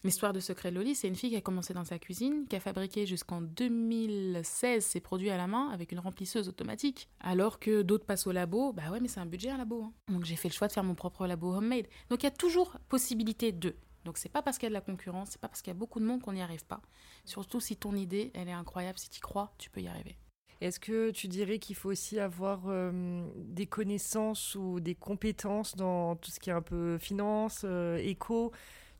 L'histoire 0.06 0.34
de 0.34 0.42
Secret 0.42 0.70
Loli, 0.72 0.96
c'est 0.96 1.08
une 1.08 1.16
fille 1.16 1.30
qui 1.30 1.38
a 1.38 1.42
commencé 1.42 1.74
dans 1.74 1.86
sa 1.86 1.98
cuisine, 1.98 2.46
qui 2.50 2.58
a 2.58 2.60
fabriqué 2.60 3.06
jusqu'en 3.06 3.40
2016 3.42 4.84
ses 4.86 5.00
produits 5.00 5.30
à 5.30 5.38
la 5.38 5.48
main 5.48 5.70
avec 5.70 5.94
une 5.94 6.00
remplisseuse 6.00 6.50
automatique. 6.50 7.08
Alors 7.22 7.58
que 7.58 7.84
d'autres 7.84 8.06
passent 8.06 8.28
au 8.28 8.34
labo, 8.34 8.74
bah 8.74 8.92
ouais, 8.92 9.00
mais 9.00 9.08
c'est 9.08 9.22
un 9.22 9.26
budget 9.26 9.52
un 9.52 9.58
labo. 9.58 9.84
hein. 9.84 9.94
Donc 10.10 10.26
j'ai 10.26 10.36
fait 10.36 10.50
le 10.50 10.54
choix 10.54 10.68
de 10.68 10.74
faire 10.74 10.84
mon 10.84 10.94
propre 10.96 11.26
labo 11.26 11.54
homemade. 11.54 11.88
Donc 12.10 12.24
il 12.24 12.26
y 12.26 12.28
a 12.28 12.32
toujours 12.32 12.78
possibilité 12.90 13.54
de. 13.54 13.76
Donc 14.04 14.18
c'est 14.18 14.28
pas 14.28 14.42
parce 14.42 14.58
qu'il 14.58 14.66
y 14.66 14.68
a 14.68 14.72
de 14.72 14.74
la 14.74 14.82
concurrence, 14.82 15.30
c'est 15.32 15.40
pas 15.40 15.48
parce 15.48 15.62
qu'il 15.62 15.72
y 15.72 15.76
a 15.76 15.80
beaucoup 15.80 16.02
de 16.02 16.06
monde 16.06 16.22
qu'on 16.22 16.34
n'y 16.34 16.42
arrive 16.42 16.66
pas. 16.66 16.82
Surtout 17.24 17.62
si 17.62 17.78
ton 17.78 17.96
idée, 17.96 18.32
elle 18.34 18.50
est 18.50 18.54
incroyable, 18.54 19.00
si 19.00 19.10
tu 19.10 19.22
crois, 19.22 19.54
tu 19.58 19.70
peux 19.70 19.80
y 19.80 19.88
arriver. 19.88 20.18
Est-ce 20.60 20.82
que 20.82 21.12
tu 21.12 21.30
dirais 21.30 21.60
qu'il 21.60 21.78
faut 21.78 21.90
aussi 21.90 22.20
avoir 22.20 22.64
euh, 22.68 23.26
des 23.38 23.68
connaissances 23.68 24.56
ou 24.56 24.82
des 24.82 24.96
compétences 24.96 25.76
dans 25.78 26.18
tout 26.18 26.30
ce 26.32 26.42
qui 26.42 26.50
est 26.50 26.54
un 26.54 26.62
peu 26.62 26.98
finance, 26.98 27.62
euh, 27.64 27.98
éco? 27.98 28.52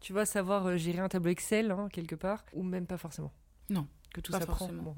Tu 0.04 0.14
vois, 0.14 0.26
savoir 0.28 0.68
euh, 0.68 0.78
gérer 0.78 1.00
un 1.00 1.10
tableau 1.10 1.32
Excel, 1.32 1.72
hein, 1.72 1.88
quelque 1.92 2.14
part, 2.16 2.44
ou 2.54 2.62
même 2.62 2.86
pas 2.86 2.98
forcément 2.98 3.32
Non, 3.70 3.88
Que 4.14 4.22
tout 4.22 4.32
s'apprend. 4.32 4.68
Bon. 4.72 4.94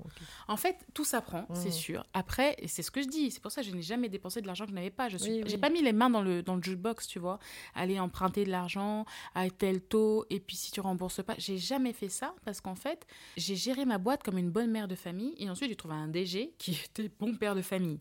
En 0.50 0.58
fait, 0.58 0.76
tout 0.94 1.06
s'apprend, 1.06 1.48
c'est 1.54 1.68
Mhm. 1.68 1.72
sûr. 1.72 2.06
Après, 2.14 2.56
et 2.60 2.68
c'est 2.68 2.82
ce 2.84 2.92
que 2.92 3.02
je 3.02 3.08
dis, 3.08 3.32
c'est 3.32 3.40
pour 3.42 3.50
ça 3.52 3.62
que 3.62 3.68
je 3.68 3.74
n'ai 3.74 3.82
jamais 3.82 4.10
dépensé 4.10 4.42
de 4.42 4.48
l'argent 4.48 4.66
que 4.66 4.72
je 4.72 4.76
n'avais 4.76 4.90
pas. 4.90 5.08
Je 5.08 5.16
suis, 5.18 5.32
Oui, 5.32 5.44
j'ai 5.46 5.54
oui. 5.56 5.62
pas 5.62 5.70
mis 5.70 5.82
les 5.82 5.94
mains 5.94 6.10
dans 6.10 6.22
le 6.22 6.44
dans 6.44 6.56
le 6.58 6.62
jukebox, 6.64 7.08
tu 7.08 7.20
vois, 7.20 7.40
aller 7.76 7.98
emprunter 8.00 8.44
de 8.44 8.50
l'argent 8.52 9.06
à 9.36 9.50
tel 9.50 9.80
taux 9.80 10.26
et 10.30 10.42
puis 10.42 10.58
si 10.58 10.70
tu 10.72 10.82
rembourses 10.82 11.24
pas, 11.24 11.36
j'ai 11.38 11.58
jamais 11.58 11.94
fait 11.94 12.10
ça 12.10 12.34
parce 12.44 12.60
qu'en 12.60 12.76
fait, 12.76 13.06
j'ai 13.38 13.56
géré 13.56 13.86
ma 13.86 14.00
boîte 14.00 14.22
comme 14.24 14.38
une 14.38 14.52
bonne 14.52 14.72
mère 14.72 14.90
de 14.90 14.96
famille 14.96 15.34
et 15.38 15.50
ensuite 15.50 15.70
j'ai 15.70 15.76
trouvé 15.78 15.94
un 15.96 16.08
DG 16.10 16.54
qui 16.58 16.72
était 16.90 17.10
bon 17.20 17.36
père 17.36 17.56
de 17.56 17.62
famille. 17.62 18.00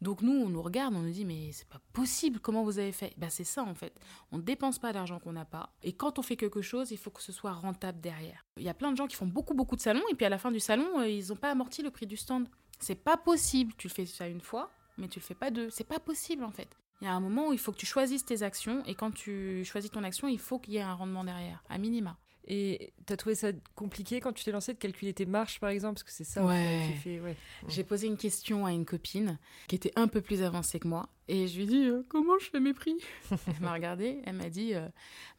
Donc 0.00 0.22
nous, 0.22 0.32
on 0.32 0.48
nous 0.48 0.62
regarde, 0.62 0.94
on 0.94 1.02
nous 1.02 1.10
dit 1.10 1.24
mais 1.24 1.50
c'est 1.52 1.68
pas 1.68 1.80
possible, 1.92 2.38
comment 2.40 2.62
vous 2.62 2.78
avez 2.78 2.92
fait? 2.92 3.12
Bah 3.16 3.30
c'est 3.30 3.44
ça 3.44 3.62
en 3.62 3.74
fait. 3.74 3.92
On 4.30 4.36
ne 4.36 4.42
dépense 4.42 4.78
pas 4.78 4.92
d'argent 4.92 5.18
qu'on 5.18 5.32
n'a 5.32 5.44
pas 5.44 5.70
et 5.82 5.92
quand 5.92 6.18
on 6.18 6.22
fait 6.22 6.36
quelque 6.36 6.62
chose, 6.62 6.90
il 6.90 6.98
faut 6.98 7.10
que 7.10 7.22
ce 7.22 7.32
soit 7.32 7.52
rentable 7.52 8.00
derrière. 8.00 8.44
Il 8.56 8.62
y 8.62 8.68
a 8.68 8.74
plein 8.74 8.92
de 8.92 8.96
gens 8.96 9.06
qui 9.06 9.16
font 9.16 9.26
beaucoup 9.26 9.54
beaucoup 9.54 9.76
de 9.76 9.80
salons 9.80 10.02
et 10.10 10.14
puis 10.14 10.26
à 10.26 10.28
la 10.28 10.38
fin 10.38 10.50
du 10.50 10.60
salon, 10.60 11.00
euh, 11.00 11.08
ils 11.08 11.28
n'ont 11.28 11.36
pas 11.36 11.50
amorti 11.50 11.82
le 11.82 11.90
prix 11.90 12.06
du 12.06 12.16
stand. 12.16 12.48
C'est 12.78 12.94
pas 12.94 13.16
possible. 13.16 13.72
Tu 13.76 13.88
le 13.88 13.92
fais 13.92 14.06
ça 14.06 14.28
une 14.28 14.40
fois, 14.40 14.70
mais 14.98 15.08
tu 15.08 15.18
le 15.18 15.24
fais 15.24 15.34
pas 15.34 15.50
deux. 15.50 15.68
C'est 15.70 15.84
pas 15.84 15.98
possible 15.98 16.44
en 16.44 16.52
fait. 16.52 16.68
Il 17.00 17.04
y 17.04 17.08
a 17.08 17.12
un 17.12 17.20
moment 17.20 17.48
où 17.48 17.52
il 17.52 17.58
faut 17.58 17.72
que 17.72 17.78
tu 17.78 17.86
choisisses 17.86 18.24
tes 18.24 18.42
actions 18.42 18.82
et 18.84 18.94
quand 18.94 19.12
tu 19.12 19.64
choisis 19.64 19.90
ton 19.90 20.02
action, 20.02 20.26
il 20.26 20.38
faut 20.38 20.58
qu'il 20.58 20.74
y 20.74 20.76
ait 20.78 20.82
un 20.82 20.94
rendement 20.94 21.22
derrière, 21.22 21.62
à 21.68 21.78
minima. 21.78 22.16
Et 22.50 22.94
tu 23.06 23.12
as 23.12 23.16
trouvé 23.18 23.34
ça 23.34 23.48
compliqué 23.74 24.20
quand 24.20 24.32
tu 24.32 24.42
t'es 24.42 24.52
lancé 24.52 24.72
de 24.72 24.78
calculer 24.78 25.12
tes 25.12 25.26
marges, 25.26 25.60
par 25.60 25.68
exemple? 25.68 25.94
Parce 25.96 26.04
que 26.04 26.10
c'est 26.12 26.24
ça 26.24 26.42
Ouais. 26.44 26.86
qui 26.90 26.98
fait. 26.98 27.20
Ouais. 27.20 27.36
J'ai 27.68 27.84
posé 27.84 28.06
une 28.06 28.16
question 28.16 28.64
à 28.64 28.72
une 28.72 28.86
copine 28.86 29.38
qui 29.68 29.76
était 29.76 29.92
un 29.96 30.08
peu 30.08 30.22
plus 30.22 30.42
avancée 30.42 30.78
que 30.80 30.88
moi 30.88 31.08
et 31.28 31.46
je 31.46 31.56
lui 31.56 31.64
ai 31.64 31.66
dit 31.66 31.84
euh, 31.84 32.02
comment 32.08 32.38
je 32.38 32.46
fais 32.48 32.58
mes 32.58 32.72
prix? 32.72 32.96
elle 33.30 33.60
m'a 33.60 33.74
regardé, 33.74 34.22
elle 34.24 34.34
m'a 34.36 34.48
dit 34.48 34.72
euh, 34.74 34.88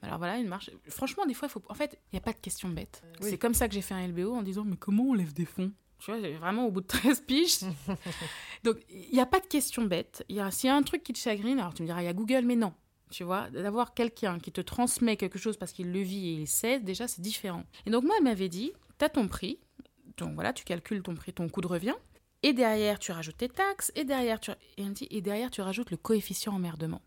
alors 0.04 0.20
voilà 0.20 0.38
une 0.38 0.48
marche. 0.48 0.70
Franchement 0.88 1.26
des 1.26 1.34
fois 1.34 1.48
il 1.48 1.52
faut 1.52 1.64
en 1.68 1.74
fait 1.74 2.00
il 2.12 2.16
y 2.16 2.20
a 2.20 2.22
pas 2.22 2.32
de 2.34 2.38
questions 2.38 2.70
bêtes. 2.70 3.02
Oui. 3.22 3.32
C'est 3.32 3.38
comme 3.40 3.56
ça 3.56 3.68
que 3.68 3.74
j'ai 3.74 3.82
fait 3.82 3.96
un 3.96 4.08
LBO 4.08 4.36
en 4.36 4.44
disant 4.44 4.64
mais 4.64 4.78
comment 4.78 5.06
on 5.06 5.14
lève 5.16 5.34
des 5.34 5.46
fonds? 5.46 5.72
Tu 5.98 6.12
vois, 6.12 6.20
vraiment 6.38 6.66
au 6.68 6.72
bout 6.72 6.80
de 6.82 6.88
13 6.88 7.22
piges. 7.28 7.60
Donc, 8.64 8.78
il 8.90 9.10
n'y 9.12 9.20
a 9.20 9.26
pas 9.26 9.42
de 9.42 9.48
questions 9.48 9.84
bêtes. 9.84 10.24
Il 10.30 10.38
y 10.38 10.40
a, 10.40 10.50
s'il 10.50 10.70
y 10.70 10.72
a 10.72 10.76
un 10.78 10.82
truc 10.82 11.04
qui 11.04 11.12
te 11.12 11.20
chagrine, 11.20 11.60
alors 11.60 11.74
tu 11.74 11.82
me 11.82 11.88
diras, 11.88 12.02
il 12.02 12.06
y 12.06 12.08
a 12.08 12.14
Google, 12.14 12.44
mais 12.46 12.56
non. 12.56 12.74
Tu 13.10 13.24
vois, 13.24 13.50
d'avoir 13.50 13.94
quelqu'un 13.94 14.40
qui 14.40 14.52
te 14.52 14.62
transmet 14.62 15.18
quelque 15.18 15.40
chose 15.40 15.58
parce 15.58 15.72
qu'il 15.72 15.92
le 15.92 16.02
vit 16.02 16.30
et 16.30 16.34
il 16.34 16.48
sait, 16.48 16.80
déjà, 16.80 17.08
c'est 17.08 17.22
différent. 17.22 17.64
Et 17.86 17.90
donc, 17.90 18.04
moi, 18.04 18.16
elle 18.18 18.24
m'avait 18.24 18.50
dit, 18.50 18.72
tu 19.00 19.06
as 19.06 19.10
ton 19.10 19.28
prix. 19.28 19.60
Donc, 20.18 20.36
voilà, 20.36 20.54
tu 20.54 20.64
calcules 20.64 21.02
ton 21.02 21.16
prix, 21.16 21.33
ton 21.33 21.50
coût 21.50 21.62
de 21.62 21.68
revient. 21.68 21.95
Et 22.44 22.54
derrière, 22.54 23.00
tu 23.00 23.12
rajoutes 23.12 23.38
tes 23.38 23.50
taxes. 23.50 23.92
Et 23.95 24.04
derrière, 24.04 24.40
tu, 24.40 24.52
et 24.52 24.56
elle 24.78 24.90
me 24.90 24.94
dit, 24.94 25.07
et 25.10 25.22
derrière, 25.22 25.50
tu 25.50 25.62
rajoutes 25.62 25.92
le 25.92 25.98
coefficient 25.98 26.54
emmerdement. 26.54 27.02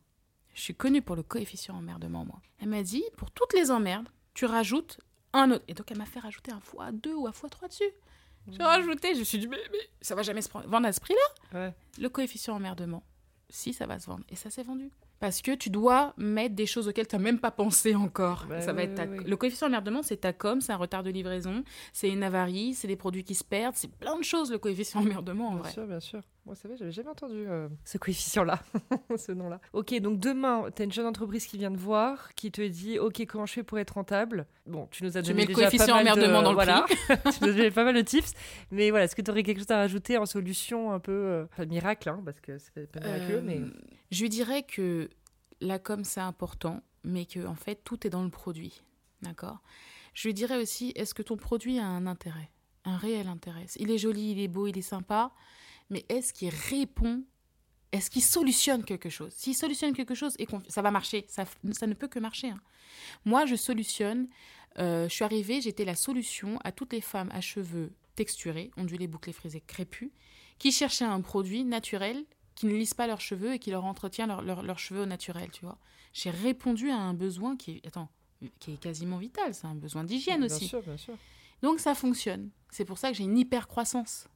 Je 0.55 0.61
suis 0.61 0.75
connue 0.75 1.03
pour 1.03 1.17
le 1.17 1.23
coefficient 1.23 1.76
emmerdement, 1.76 2.25
moi. 2.25 2.43
Elle 2.61 2.69
m'a 2.69 2.83
dit, 2.83 3.05
pour 3.17 3.31
toutes 3.31 3.55
les 3.55 3.71
emmerdes, 3.71 4.09
tu 4.35 4.45
rajoutes 4.45 5.00
un 5.33 5.50
autre. 5.53 5.65
Et 5.69 5.75
donc, 5.75 5.91
elle 5.91 5.99
m'a 5.99 6.07
fait 6.07 6.21
rajouter 6.21 6.53
un 6.53 6.61
fois 6.61 6.93
2 6.93 7.15
ou 7.15 7.26
un 7.26 7.33
fois 7.33 7.49
3 7.49 7.69
dessus. 7.69 7.91
J'ai 8.50 8.62
rajouté, 8.62 9.15
je 9.15 9.21
me 9.21 9.25
suis 9.25 9.38
dit, 9.38 9.47
mais, 9.47 9.61
mais 9.71 9.79
ça 10.00 10.15
va 10.17 10.23
jamais 10.23 10.43
se 10.43 10.49
vendre 10.50 10.87
à 10.87 10.93
ce 10.93 11.00
prix-là? 11.00 11.61
Ouais. 11.61 11.75
le 11.99 12.09
coefficient 12.09 12.55
emmerdement, 12.55 13.05
si 13.49 13.73
ça 13.73 13.87
va 13.87 13.99
se 14.00 14.07
vendre. 14.07 14.25
Et 14.29 14.37
ça 14.37 14.50
s'est 14.50 14.65
vendu. 14.65 14.91
Parce 15.23 15.41
que 15.41 15.52
tu 15.55 15.71
dois 15.71 16.14
mettre 16.17 16.57
des 16.57 16.67
choses 16.67 16.88
auxquelles 16.88 17.07
tu 17.07 17.14
n'as 17.14 17.23
même 17.23 17.38
pas 17.38 17.52
pensé 17.52 17.95
encore. 17.95 18.45
Bah 18.49 18.61
ça 18.61 18.73
va 18.73 18.79
oui, 18.83 18.88
être 18.88 18.95
ta- 18.97 19.05
oui, 19.05 19.19
oui. 19.21 19.25
Le 19.25 19.37
coefficient 19.37 19.69
emmerdement, 19.69 20.02
c'est 20.02 20.17
ta 20.17 20.33
com, 20.33 20.61
c'est 20.61 20.73
un 20.73 20.76
retard 20.76 21.05
de 21.05 21.11
livraison, 21.11 21.62
c'est 21.93 22.09
une 22.09 22.25
avarie, 22.25 22.75
c'est 22.75 22.88
des 22.88 22.97
produits 22.97 23.23
qui 23.23 23.37
se 23.37 23.45
perdent, 23.45 23.76
c'est 23.76 23.88
plein 23.93 24.19
de 24.19 24.25
choses 24.25 24.50
le 24.50 24.59
coefficient 24.59 24.99
emmerdement 25.00 25.50
en 25.50 25.52
Bien 25.52 25.62
vrai. 25.62 25.71
sûr, 25.71 25.87
bien 25.87 26.00
sûr. 26.00 26.21
Moi, 26.45 26.57
c'est 26.57 26.67
vrai, 26.67 26.76
j'avais 26.76 26.91
jamais 26.91 27.11
entendu 27.11 27.45
euh, 27.47 27.69
ce 27.85 27.99
coefficient-là, 27.99 28.59
ce 29.17 29.31
nom-là. 29.31 29.61
Ok, 29.73 29.95
donc 30.00 30.19
demain, 30.19 30.64
tu 30.75 30.83
as 30.83 30.85
une 30.87 30.93
jeune 30.93 31.07
entreprise 31.07 31.47
qui 31.47 31.57
vient 31.57 31.71
te 31.71 31.79
voir, 31.79 32.35
qui 32.35 32.50
te 32.50 32.61
dit 32.61 32.99
Ok, 32.99 33.25
comment 33.29 33.47
je 33.47 33.52
fais 33.52 33.62
pour 33.62 33.79
être 33.79 33.93
rentable? 33.95 34.47
Bon, 34.67 34.88
tu 34.91 35.05
nous 35.05 35.17
as 35.17 35.23
Tu 35.23 35.29
donné 35.29 35.43
mets 35.43 35.47
le 35.49 35.55
déjà 35.55 35.67
coefficient 35.71 35.87
pas 35.87 36.02
mal 36.02 36.05
de- 36.17 36.21
emmerdement 36.21 36.43
dans 36.43 36.50
le 36.50 36.55
voilà. 36.57 36.85
tu 36.88 37.45
nous 37.45 37.49
as 37.50 37.52
donné 37.52 37.71
pas 37.71 37.85
mal 37.85 37.95
de 37.95 38.00
tips. 38.00 38.33
Mais 38.73 38.91
voilà, 38.91 39.05
est-ce 39.05 39.14
que 39.14 39.23
tu 39.23 39.31
aurais 39.31 39.45
quelque 39.45 39.59
chose 39.59 39.71
à 39.71 39.76
rajouter 39.76 40.19
en 40.19 40.26
solution 40.26 40.91
un 40.93 40.99
peu. 40.99 41.12
euh, 41.12 41.45
Pas 41.57 41.64
de 41.64 41.71
miracle, 41.71 42.09
hein, 42.09 42.21
parce 42.25 42.41
que 42.41 42.59
c'est 42.59 42.91
pas 42.91 42.99
miraculeux, 42.99 43.38
Euh, 43.38 43.43
mais. 43.45 43.61
Je 44.12 44.23
lui 44.23 44.28
dirais 44.28 44.62
que 44.62 45.11
la 45.61 45.78
com, 45.81 46.04
c'est 46.04 46.21
important, 46.21 46.83
mais 47.02 47.26
que 47.26 47.45
en 47.47 47.54
fait, 47.57 47.83
tout 47.83 48.07
est 48.07 48.11
dans 48.11 48.23
le 48.23 48.31
produit. 48.31 48.83
D'accord? 49.23 49.59
Je 50.14 50.28
lui 50.28 50.35
dirais 50.35 50.59
aussi 50.59 50.92
est-ce 50.95 51.14
que 51.14 51.23
ton 51.23 51.37
produit 51.37 51.78
a 51.78 51.87
un 51.87 52.07
intérêt 52.07 52.50
Un 52.85 52.97
réel 52.97 53.26
intérêt? 53.26 53.66
Il 53.76 53.90
est 53.90 53.99
joli, 53.99 54.33
il 54.33 54.40
est 54.40 54.49
beau, 54.49 54.66
il 54.66 54.76
est 54.76 54.83
sympa, 54.83 55.33
mais 55.88 56.04
est-ce 56.09 56.33
qu'il 56.35 56.50
répond 56.50 57.25
Est-ce 57.92 58.11
qu'il 58.11 58.23
solutionne 58.23 58.85
quelque 58.85 59.09
chose? 59.09 59.33
S'il 59.35 59.54
solutionne 59.54 59.95
quelque 59.95 60.14
chose, 60.14 60.35
et 60.38 60.47
ça 60.69 60.83
va 60.83 60.90
marcher. 60.90 61.25
Ça, 61.28 61.45
ça 61.73 61.87
ne 61.87 61.95
peut 61.95 62.09
que 62.09 62.19
marcher. 62.19 62.50
hein. 62.50 62.61
Moi, 63.25 63.47
je 63.47 63.57
solutionne. 63.57 64.28
euh, 64.78 65.09
je 65.09 65.14
suis 65.14 65.25
arrivée, 65.25 65.61
j'étais 65.62 65.85
la 65.87 65.95
solution 65.95 66.59
à 66.64 66.73
toutes 66.73 66.92
les 66.92 67.00
femmes 67.00 67.31
à 67.33 67.40
cheveux 67.40 67.92
texturés, 68.14 68.71
ondulés, 68.76 69.07
bouclés, 69.07 69.33
frisés, 69.33 69.62
crépus, 69.66 70.11
qui 70.59 70.71
cherchaient 70.71 71.07
un 71.07 71.21
produit 71.23 71.64
naturel 71.64 72.25
qui 72.54 72.66
ne 72.66 72.75
lissent 72.75 72.94
pas 72.94 73.06
leurs 73.06 73.21
cheveux 73.21 73.54
et 73.54 73.59
qui 73.59 73.71
leur 73.71 73.85
entretient 73.85 74.26
leurs 74.26 74.78
cheveux 74.78 75.02
au 75.02 75.06
naturel, 75.06 75.50
tu 75.50 75.64
vois. 75.64 75.78
J'ai 76.12 76.30
répondu 76.30 76.90
à 76.90 76.97
un 76.97 77.14
besoin 77.14 77.56
qui 77.56 77.73
est, 77.73 77.87
attends, 77.87 78.09
qui 78.59 78.73
est 78.73 78.76
quasiment 78.76 79.18
vital, 79.18 79.54
c'est 79.54 79.66
un 79.66 79.75
besoin 79.75 80.04
d'hygiène 80.04 80.44
aussi. 80.44 80.61
Bien 80.61 80.68
sûr, 80.68 80.82
bien 80.82 80.97
sûr. 80.97 81.14
Donc 81.62 81.80
ça 81.80 81.94
fonctionne. 81.94 82.50
C'est 82.71 82.85
pour 82.85 82.99
ça 82.99 83.11
que 83.11 83.16
j'ai 83.16 83.25
une 83.25 83.38
hyper 83.38 83.68
croissance. 83.68 84.28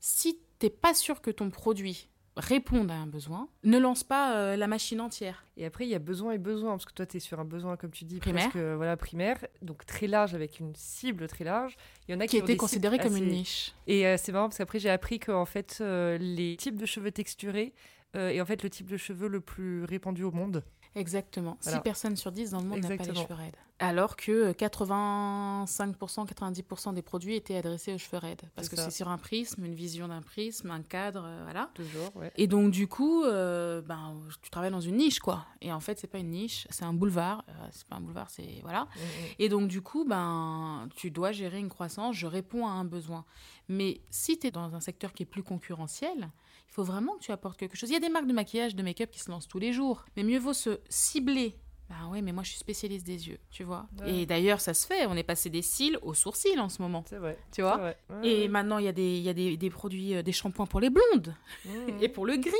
Si 0.00 0.38
t'es 0.58 0.70
pas 0.70 0.94
sûr 0.94 1.20
que 1.20 1.30
ton 1.30 1.50
produit 1.50 2.08
réponde 2.38 2.90
à 2.90 2.94
un 2.94 3.06
besoin, 3.06 3.48
ne 3.64 3.78
lance 3.78 4.04
pas 4.04 4.36
euh, 4.36 4.56
la 4.56 4.66
machine 4.66 5.00
entière. 5.00 5.44
Et 5.56 5.66
après, 5.66 5.84
il 5.86 5.90
y 5.90 5.94
a 5.94 5.98
besoin 5.98 6.32
et 6.32 6.38
besoin, 6.38 6.72
parce 6.72 6.86
que 6.86 6.92
toi, 6.92 7.04
tu 7.04 7.16
es 7.16 7.20
sur 7.20 7.38
un 7.40 7.44
besoin, 7.44 7.76
comme 7.76 7.90
tu 7.90 8.04
dis, 8.04 8.20
primaire. 8.20 8.50
Presque, 8.50 8.64
voilà, 8.64 8.96
primaire, 8.96 9.44
donc 9.60 9.84
très 9.84 10.06
large, 10.06 10.34
avec 10.34 10.60
une 10.60 10.74
cible 10.74 11.26
très 11.26 11.44
large. 11.44 11.76
Il 12.08 12.12
y 12.12 12.14
en 12.14 12.20
a 12.20 12.26
qui, 12.26 12.36
qui 12.36 12.42
était 12.42 12.56
considérée 12.56 12.98
comme 12.98 13.16
une 13.16 13.28
niche. 13.28 13.74
Et 13.86 14.06
euh, 14.06 14.16
c'est 14.16 14.32
marrant, 14.32 14.48
parce 14.48 14.58
qu'après, 14.58 14.78
j'ai 14.78 14.90
appris 14.90 15.18
que 15.18 15.32
en 15.32 15.46
fait, 15.46 15.78
euh, 15.80 16.16
les 16.18 16.56
types 16.56 16.76
de 16.76 16.86
cheveux 16.86 17.10
texturés 17.10 17.74
est 18.14 18.40
en 18.40 18.46
fait 18.46 18.62
le 18.62 18.70
type 18.70 18.88
de 18.88 18.96
cheveux 18.96 19.28
le 19.28 19.40
plus 19.40 19.84
répandu 19.84 20.24
au 20.24 20.32
monde. 20.32 20.64
Exactement. 20.94 21.56
6 21.60 21.80
personnes 21.80 22.16
sur 22.16 22.32
10 22.32 22.50
dans 22.50 22.60
le 22.60 22.66
monde 22.66 22.80
n'ont 22.80 22.96
pas 22.96 23.04
les 23.04 23.14
cheveux 23.14 23.34
raides. 23.34 23.56
Alors 23.80 24.16
que 24.16 24.52
85%, 24.52 26.26
90% 26.26 26.94
des 26.94 27.02
produits 27.02 27.36
étaient 27.36 27.56
adressés 27.56 27.94
aux 27.94 27.98
cheveux 27.98 28.18
raides. 28.18 28.42
Parce 28.56 28.68
que 28.68 28.74
c'est 28.74 28.90
sur 28.90 29.08
un 29.08 29.18
prisme, 29.18 29.64
une 29.64 29.74
vision 29.74 30.08
d'un 30.08 30.20
prisme, 30.20 30.70
un 30.70 30.82
cadre, 30.82 31.22
euh, 31.24 31.40
voilà. 31.44 31.70
Toujours, 31.74 32.14
ouais. 32.16 32.32
Et 32.36 32.48
donc, 32.48 32.72
du 32.72 32.88
coup, 32.88 33.22
euh, 33.22 33.80
ben, 33.80 34.16
tu 34.42 34.50
travailles 34.50 34.72
dans 34.72 34.80
une 34.80 34.96
niche, 34.96 35.20
quoi. 35.20 35.46
Et 35.60 35.72
en 35.72 35.78
fait, 35.78 35.98
c'est 36.00 36.08
pas 36.08 36.18
une 36.18 36.30
niche, 36.30 36.66
c'est 36.70 36.84
un 36.84 36.92
boulevard. 36.92 37.44
Euh, 37.48 37.52
c'est 37.70 37.86
pas 37.86 37.96
un 37.96 38.00
boulevard, 38.00 38.30
c'est. 38.30 38.60
Voilà. 38.62 38.84
Mm, 38.84 38.86
mm. 38.86 39.34
Et 39.38 39.48
donc, 39.48 39.68
du 39.68 39.80
coup, 39.80 40.04
ben, 40.04 40.88
tu 40.96 41.12
dois 41.12 41.30
gérer 41.30 41.60
une 41.60 41.68
croissance. 41.68 42.16
Je 42.16 42.26
réponds 42.26 42.66
à 42.66 42.70
un 42.70 42.84
besoin. 42.84 43.24
Mais 43.68 44.00
si 44.10 44.38
tu 44.38 44.48
es 44.48 44.50
dans 44.50 44.74
un 44.74 44.80
secteur 44.80 45.12
qui 45.12 45.22
est 45.22 45.26
plus 45.26 45.44
concurrentiel, 45.44 46.30
il 46.68 46.72
faut 46.72 46.84
vraiment 46.84 47.14
que 47.14 47.22
tu 47.22 47.30
apportes 47.32 47.58
quelque 47.58 47.76
chose. 47.76 47.90
Il 47.90 47.92
y 47.92 47.96
a 47.96 48.00
des 48.00 48.08
marques 48.08 48.26
de 48.26 48.32
maquillage, 48.32 48.74
de 48.74 48.82
make-up 48.82 49.10
qui 49.10 49.20
se 49.20 49.30
lancent 49.30 49.46
tous 49.46 49.60
les 49.60 49.72
jours. 49.72 50.04
Mais 50.16 50.24
mieux 50.24 50.38
vaut 50.38 50.52
se 50.52 50.80
cibler. 50.88 51.56
Bah 51.88 52.06
ouais, 52.10 52.20
mais 52.20 52.32
moi 52.32 52.42
je 52.42 52.50
suis 52.50 52.58
spécialiste 52.58 53.06
des 53.06 53.28
yeux, 53.28 53.38
tu 53.50 53.64
vois. 53.64 53.88
Et 54.06 54.26
d'ailleurs, 54.26 54.60
ça 54.60 54.74
se 54.74 54.86
fait. 54.86 55.06
On 55.06 55.14
est 55.16 55.22
passé 55.22 55.48
des 55.48 55.62
cils 55.62 55.98
aux 56.02 56.14
sourcils 56.14 56.58
en 56.58 56.68
ce 56.68 56.82
moment. 56.82 57.04
C'est 57.08 57.16
vrai. 57.16 57.38
Tu 57.50 57.62
vois 57.62 57.94
Et 58.22 58.48
maintenant, 58.48 58.78
il 58.78 58.84
y 58.84 58.88
a, 58.88 58.92
des, 58.92 59.18
y 59.18 59.28
a 59.28 59.34
des, 59.34 59.56
des 59.56 59.70
produits, 59.70 60.14
euh, 60.14 60.22
des 60.22 60.32
shampoings 60.32 60.66
pour 60.66 60.80
les 60.80 60.90
blondes 60.90 61.34
et 62.00 62.08
pour 62.08 62.26
le 62.26 62.36
gris. 62.36 62.52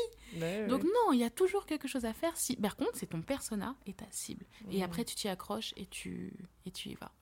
Donc 0.68 0.82
non, 0.84 1.12
il 1.12 1.18
y 1.18 1.24
a 1.24 1.30
toujours 1.30 1.66
quelque 1.66 1.88
chose 1.88 2.04
à 2.04 2.12
faire. 2.12 2.36
Si... 2.36 2.56
Par 2.56 2.76
contre, 2.76 2.92
c'est 2.94 3.06
ton 3.06 3.22
persona 3.22 3.74
et 3.86 3.92
ta 3.92 4.06
cible. 4.10 4.46
Et 4.70 4.82
après, 4.82 5.04
tu 5.04 5.14
t'y 5.14 5.28
accroches 5.28 5.74
et 5.76 5.86
tu, 5.86 6.32
et 6.64 6.70
tu 6.70 6.88
y 6.90 6.94
vas. 6.94 7.12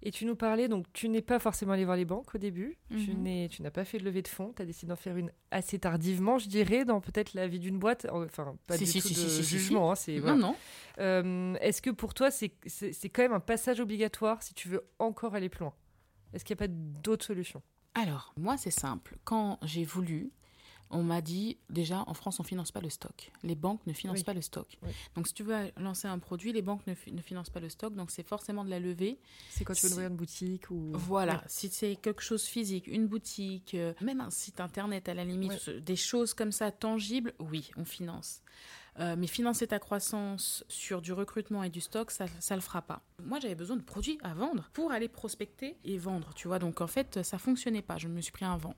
Et 0.00 0.12
tu 0.12 0.26
nous 0.26 0.36
parlais, 0.36 0.68
donc 0.68 0.86
tu 0.92 1.08
n'es 1.08 1.22
pas 1.22 1.40
forcément 1.40 1.72
allé 1.72 1.84
voir 1.84 1.96
les 1.96 2.04
banques 2.04 2.32
au 2.32 2.38
début, 2.38 2.78
tu 2.88 3.14
mhm. 3.14 3.48
tu 3.48 3.62
n'as 3.62 3.72
pas 3.72 3.84
fait 3.84 3.98
de 3.98 4.04
levée 4.04 4.22
de 4.22 4.28
fonds, 4.28 4.52
tu 4.54 4.62
as 4.62 4.64
décidé 4.64 4.90
d'en 4.90 4.96
faire 4.96 5.16
une 5.16 5.32
assez 5.50 5.80
tardivement, 5.80 6.38
je 6.38 6.48
dirais, 6.48 6.84
dans 6.84 7.00
peut-être 7.00 7.34
la 7.34 7.48
vie 7.48 7.58
d'une 7.58 7.80
boîte, 7.80 8.06
enfin 8.12 8.54
pas 8.68 8.78
du 8.78 8.84
tout 8.84 9.08
de 9.08 9.42
jugement. 9.42 9.90
Hein, 9.90 9.96
c'est, 9.96 10.20
Non, 10.20 10.36
non. 10.36 10.54
Euh, 10.98 11.54
est-ce 11.60 11.82
que 11.82 11.90
pour 11.90 12.14
toi, 12.14 12.30
c'est, 12.30 12.50
quand 13.12 13.22
même 13.22 13.32
un 13.32 13.40
passage 13.40 13.80
obligatoire 13.80 14.42
si 14.42 14.54
tu 14.54 14.68
veux 14.68 14.84
encore 14.98 15.34
aller 15.34 15.48
plus 15.48 15.60
loin? 15.60 15.74
Est-ce 16.32 16.44
qu'il 16.44 16.54
n'y 16.54 16.58
a 16.58 16.66
pas 16.66 16.72
d'autres 17.02 17.24
solutions? 17.24 17.62
Alors, 17.94 18.34
moi, 18.36 18.56
c'est 18.56 18.70
simple. 18.70 19.16
Quand 19.24 19.58
j'ai 19.62 19.84
voulu 19.84 20.30
on 20.90 21.02
m'a 21.02 21.20
dit 21.20 21.58
déjà 21.68 22.02
en 22.06 22.14
France 22.14 22.40
on 22.40 22.42
finance 22.42 22.72
pas 22.72 22.80
le 22.80 22.90
stock. 22.90 23.30
Les 23.42 23.54
banques 23.54 23.86
ne 23.86 23.92
financent 23.92 24.22
pas 24.22 24.34
le 24.34 24.42
stock. 24.42 24.78
Donc 25.14 25.26
si 25.26 25.34
tu 25.34 25.42
veux 25.42 25.70
lancer 25.76 26.08
un 26.08 26.18
produit, 26.18 26.52
les 26.52 26.62
banques 26.62 26.86
ne, 26.86 26.94
financent 26.94 27.50
pas 27.50 27.60
le 27.60 27.68
stock, 27.68 27.94
donc 27.94 28.10
c'est 28.10 28.26
forcément 28.26 28.64
de 28.64 28.70
la 28.70 28.80
levée. 28.80 29.18
C'est 29.50 29.64
quand 29.64 29.74
tu 29.74 29.86
veux 29.86 29.92
ouvrir 29.92 30.08
une 30.08 30.16
boutique 30.16 30.70
ou 30.70 30.92
voilà, 30.94 31.42
si 31.46 31.68
c'est 31.68 31.96
quelque 31.96 32.22
chose 32.22 32.44
physique, 32.44 32.86
une 32.86 33.06
boutique, 33.06 33.74
euh, 33.74 33.92
même 34.00 34.20
un 34.20 34.30
site 34.30 34.60
internet 34.60 35.08
à 35.08 35.14
la 35.14 35.24
limite, 35.24 35.68
des 35.70 35.96
choses 35.96 36.34
comme 36.34 36.52
ça 36.52 36.70
tangibles, 36.70 37.34
oui, 37.38 37.70
on 37.76 37.84
finance. 37.84 38.42
Euh, 39.00 39.14
mais 39.16 39.28
financer 39.28 39.66
ta 39.68 39.78
croissance 39.78 40.64
sur 40.68 41.00
du 41.00 41.12
recrutement 41.12 41.62
et 41.62 41.70
du 41.70 41.80
stock, 41.80 42.10
ça 42.10 42.24
ne 42.24 42.54
le 42.56 42.60
fera 42.60 42.82
pas. 42.82 43.02
Moi, 43.24 43.38
j'avais 43.38 43.54
besoin 43.54 43.76
de 43.76 43.82
produits 43.82 44.18
à 44.22 44.34
vendre 44.34 44.68
pour 44.72 44.90
aller 44.90 45.08
prospecter 45.08 45.76
et 45.84 45.98
vendre, 45.98 46.32
tu 46.34 46.48
vois. 46.48 46.58
Donc, 46.58 46.80
en 46.80 46.88
fait, 46.88 47.22
ça 47.22 47.38
fonctionnait 47.38 47.82
pas. 47.82 47.96
Je 47.98 48.08
me 48.08 48.20
suis 48.20 48.32
pris 48.32 48.44
un 48.44 48.56
vent. 48.56 48.74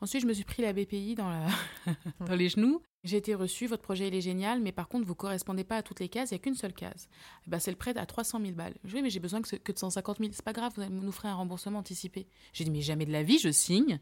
Ensuite, 0.00 0.22
je 0.22 0.26
me 0.26 0.32
suis 0.32 0.44
pris 0.44 0.62
la 0.62 0.72
BPI 0.72 1.14
dans, 1.16 2.34
les 2.36 2.48
genoux. 2.48 2.82
J'ai 3.02 3.16
été 3.16 3.34
reçu, 3.34 3.66
votre 3.66 3.82
projet 3.82 4.08
il 4.08 4.14
est 4.14 4.20
génial, 4.20 4.60
mais 4.62 4.72
par 4.72 4.88
contre, 4.88 5.06
vous 5.06 5.14
correspondez 5.14 5.64
pas 5.64 5.76
à 5.76 5.82
toutes 5.82 6.00
les 6.00 6.08
cases, 6.08 6.30
il 6.30 6.34
n'y 6.34 6.40
a 6.40 6.42
qu'une 6.42 6.54
seule 6.54 6.72
case. 6.72 7.08
Eh 7.46 7.50
ben, 7.50 7.58
c'est 7.58 7.70
le 7.70 7.76
prêt 7.76 7.96
à 7.98 8.06
300 8.06 8.40
000 8.40 8.52
balles. 8.52 8.74
Je 8.84 8.96
dis, 8.96 9.02
mais 9.02 9.10
j'ai 9.10 9.20
besoin 9.20 9.42
que, 9.42 9.56
que 9.56 9.72
de 9.72 9.78
150 9.78 10.18
000, 10.18 10.30
c'est 10.32 10.44
pas 10.44 10.54
grave, 10.54 10.72
vous 10.76 10.88
nous 10.88 11.12
ferez 11.12 11.28
un 11.28 11.34
remboursement 11.34 11.80
anticipé. 11.80 12.26
J'ai 12.54 12.64
dit, 12.64 12.70
mais 12.70 12.80
jamais 12.80 13.04
de 13.04 13.12
la 13.12 13.22
vie, 13.22 13.38
je 13.38 13.50
signe 13.50 13.98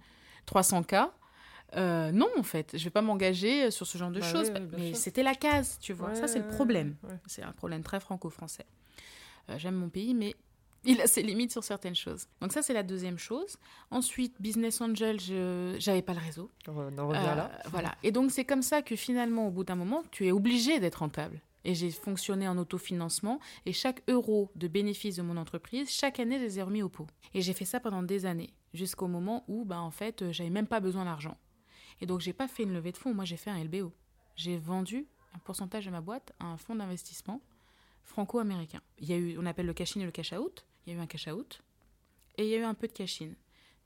300K 0.46 1.10
euh, 1.76 2.12
non, 2.12 2.28
en 2.36 2.42
fait, 2.42 2.76
je 2.76 2.84
vais 2.84 2.90
pas 2.90 3.02
m'engager 3.02 3.70
sur 3.70 3.86
ce 3.86 3.96
genre 3.96 4.10
de 4.10 4.20
bah 4.20 4.30
choses. 4.30 4.52
mais 4.76 4.94
c'était 4.94 5.22
la 5.22 5.34
case, 5.34 5.78
tu 5.80 5.92
vois. 5.92 6.14
ça, 6.14 6.28
c'est 6.28 6.38
le 6.38 6.48
problème. 6.48 6.96
C'est 7.26 7.42
un 7.42 7.52
problème 7.52 7.82
très 7.82 8.00
franco-français. 8.00 8.66
Euh, 9.50 9.58
j'aime 9.58 9.74
mon 9.74 9.88
pays, 9.88 10.14
mais 10.14 10.34
il 10.84 11.00
a 11.00 11.06
ses 11.06 11.22
limites 11.22 11.52
sur 11.52 11.64
certaines 11.64 11.94
choses. 11.94 12.26
Donc 12.40 12.52
ça, 12.52 12.62
c'est 12.62 12.74
la 12.74 12.82
deuxième 12.82 13.18
chose. 13.18 13.56
Ensuite, 13.90 14.40
Business 14.40 14.80
Angel, 14.80 15.20
je 15.20 15.84
n'avais 15.86 16.02
pas 16.02 16.14
le 16.14 16.20
réseau. 16.20 16.50
On 16.68 16.90
là. 16.90 17.50
Euh, 17.54 17.68
voilà. 17.70 17.94
Et 18.02 18.12
donc, 18.12 18.30
c'est 18.30 18.44
comme 18.44 18.62
ça 18.62 18.82
que 18.82 18.96
finalement, 18.96 19.48
au 19.48 19.50
bout 19.50 19.64
d'un 19.64 19.76
moment, 19.76 20.02
tu 20.10 20.26
es 20.26 20.32
obligé 20.32 20.80
d'être 20.80 20.96
rentable. 20.96 21.40
Et 21.64 21.76
j'ai 21.76 21.92
fonctionné 21.92 22.48
en 22.48 22.58
autofinancement. 22.58 23.38
Et 23.66 23.72
chaque 23.72 24.02
euro 24.08 24.50
de 24.56 24.66
bénéfice 24.66 25.16
de 25.16 25.22
mon 25.22 25.36
entreprise, 25.36 25.88
chaque 25.90 26.18
année, 26.18 26.38
je 26.38 26.44
les 26.44 26.58
ai 26.58 26.62
remis 26.62 26.82
au 26.82 26.88
pot. 26.88 27.06
Et 27.34 27.40
j'ai 27.40 27.52
fait 27.52 27.64
ça 27.64 27.78
pendant 27.78 28.02
des 28.02 28.26
années. 28.26 28.52
Jusqu'au 28.74 29.06
moment 29.06 29.44
où, 29.46 29.64
bah, 29.64 29.80
en 29.80 29.92
fait, 29.92 30.32
j'avais 30.32 30.50
même 30.50 30.66
pas 30.66 30.80
besoin 30.80 31.04
d'argent. 31.04 31.36
Et 32.02 32.06
donc, 32.06 32.20
j'ai 32.20 32.32
pas 32.32 32.48
fait 32.48 32.64
une 32.64 32.74
levée 32.74 32.90
de 32.90 32.96
fonds, 32.98 33.14
moi 33.14 33.24
j'ai 33.24 33.36
fait 33.36 33.48
un 33.48 33.62
LBO. 33.62 33.92
J'ai 34.34 34.58
vendu 34.58 35.06
un 35.34 35.38
pourcentage 35.38 35.86
de 35.86 35.90
ma 35.90 36.00
boîte 36.00 36.32
à 36.40 36.46
un 36.46 36.56
fonds 36.56 36.74
d'investissement 36.74 37.40
franco-américain. 38.02 38.80
Il 38.98 39.08
y 39.08 39.12
a 39.12 39.16
eu, 39.16 39.38
on 39.38 39.46
appelle 39.46 39.66
le 39.66 39.72
cash-in 39.72 40.00
et 40.00 40.04
le 40.04 40.10
cash-out. 40.10 40.66
Il 40.84 40.92
y 40.92 40.96
a 40.96 40.98
eu 40.98 41.00
un 41.00 41.06
cash-out 41.06 41.62
et 42.38 42.44
il 42.44 42.48
y 42.50 42.54
a 42.56 42.58
eu 42.58 42.64
un 42.64 42.74
peu 42.74 42.88
de 42.88 42.92
cash-in. 42.92 43.30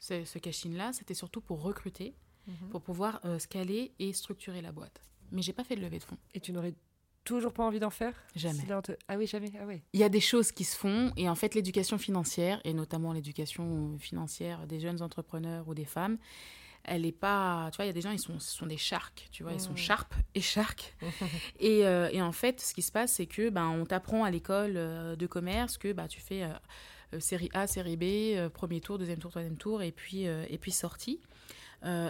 Ce, 0.01 0.25
ce 0.25 0.39
cash-in-là, 0.39 0.95
c'était 0.95 1.13
surtout 1.13 1.43
pour 1.43 1.61
recruter, 1.61 2.15
mhm. 2.47 2.71
pour 2.71 2.81
pouvoir 2.81 3.21
euh, 3.27 3.39
scaler 3.39 3.93
et 3.99 4.15
structurer 4.15 4.63
la 4.63 4.73
boîte. 4.73 5.03
Mais 5.31 5.43
j'ai 5.43 5.53
pas 5.53 5.65
fait 5.65 5.77
de 5.77 5.83
levée 5.83 5.99
de 5.99 6.05
fonds. 6.05 6.19
Et 6.33 6.41
tu 6.41 6.53
n'aurais 6.53 6.75
toujours 7.23 7.53
pas 7.53 7.65
envie 7.65 7.81
d'en 7.81 7.91
faire? 7.91 8.15
Jamais. 8.35 8.65
Ah 9.09 9.19
oui, 9.19 9.27
jamais. 9.27 9.53
Ah 9.61 9.67
oui. 9.67 9.83
Il 9.93 10.01
y 10.01 10.05
a 10.05 10.09
des 10.09 10.21
choses 10.21 10.53
qui 10.53 10.65
se 10.65 10.75
font 10.75 11.13
et 11.19 11.29
en 11.29 11.35
fait 11.35 11.55
l'éducation 11.55 11.99
financière 11.99 12.63
et 12.65 12.73
notamment 12.73 13.13
l'éducation 13.13 13.99
financière 13.99 14.67
des 14.67 14.81
jeunes 14.81 15.03
entrepreneurs 15.03 15.69
ou 15.69 15.75
des 15.75 15.85
femmes, 15.85 16.17
elle 16.87 17.05
est 17.05 17.13
pas 17.13 17.69
tu 17.73 17.77
vois 17.77 17.85
il 17.85 17.89
y 17.89 17.91
a 17.91 17.95
des 17.95 18.01
gens 18.01 18.11
ils 18.11 18.19
sont 18.19 18.39
ce 18.39 18.57
sont 18.57 18.67
des 18.67 18.77
sharks 18.77 19.29
tu 19.31 19.43
vois 19.43 19.53
ils 19.53 19.61
sont 19.61 19.73
mm. 19.73 19.77
sharp 19.77 20.15
et 20.35 20.41
shark 20.41 20.97
et, 21.61 21.87
euh, 21.87 22.09
et, 22.13 22.23
en 22.23 22.33
fait 22.33 22.61
ce 22.61 22.75
qui 22.75 22.83
se 22.83 22.93
passe 22.93 23.15
c'est 23.15 23.27
que 23.27 23.51
ben 23.51 23.69
on 23.69 23.85
t'apprend 23.85 24.25
à 24.25 24.31
l'école 24.31 24.75
euh, 24.77 25.17
de 25.17 25.27
commerce 25.27 25.79
que 25.79 25.93
bah 25.93 26.09
tu 26.09 26.21
fais 26.21 26.45
euh, 26.45 27.21
série 27.21 27.51
A 27.55 27.67
série 27.67 27.97
B 27.97 28.51
premier 28.51 28.81
tour 28.81 28.99
deuxième 28.99 29.19
tour 29.19 29.31
troisième 29.31 29.57
tour 29.57 29.83
et 29.83 29.93
puis 29.93 30.25
et 30.25 30.59
puis 30.59 30.73
sortie 30.73 31.21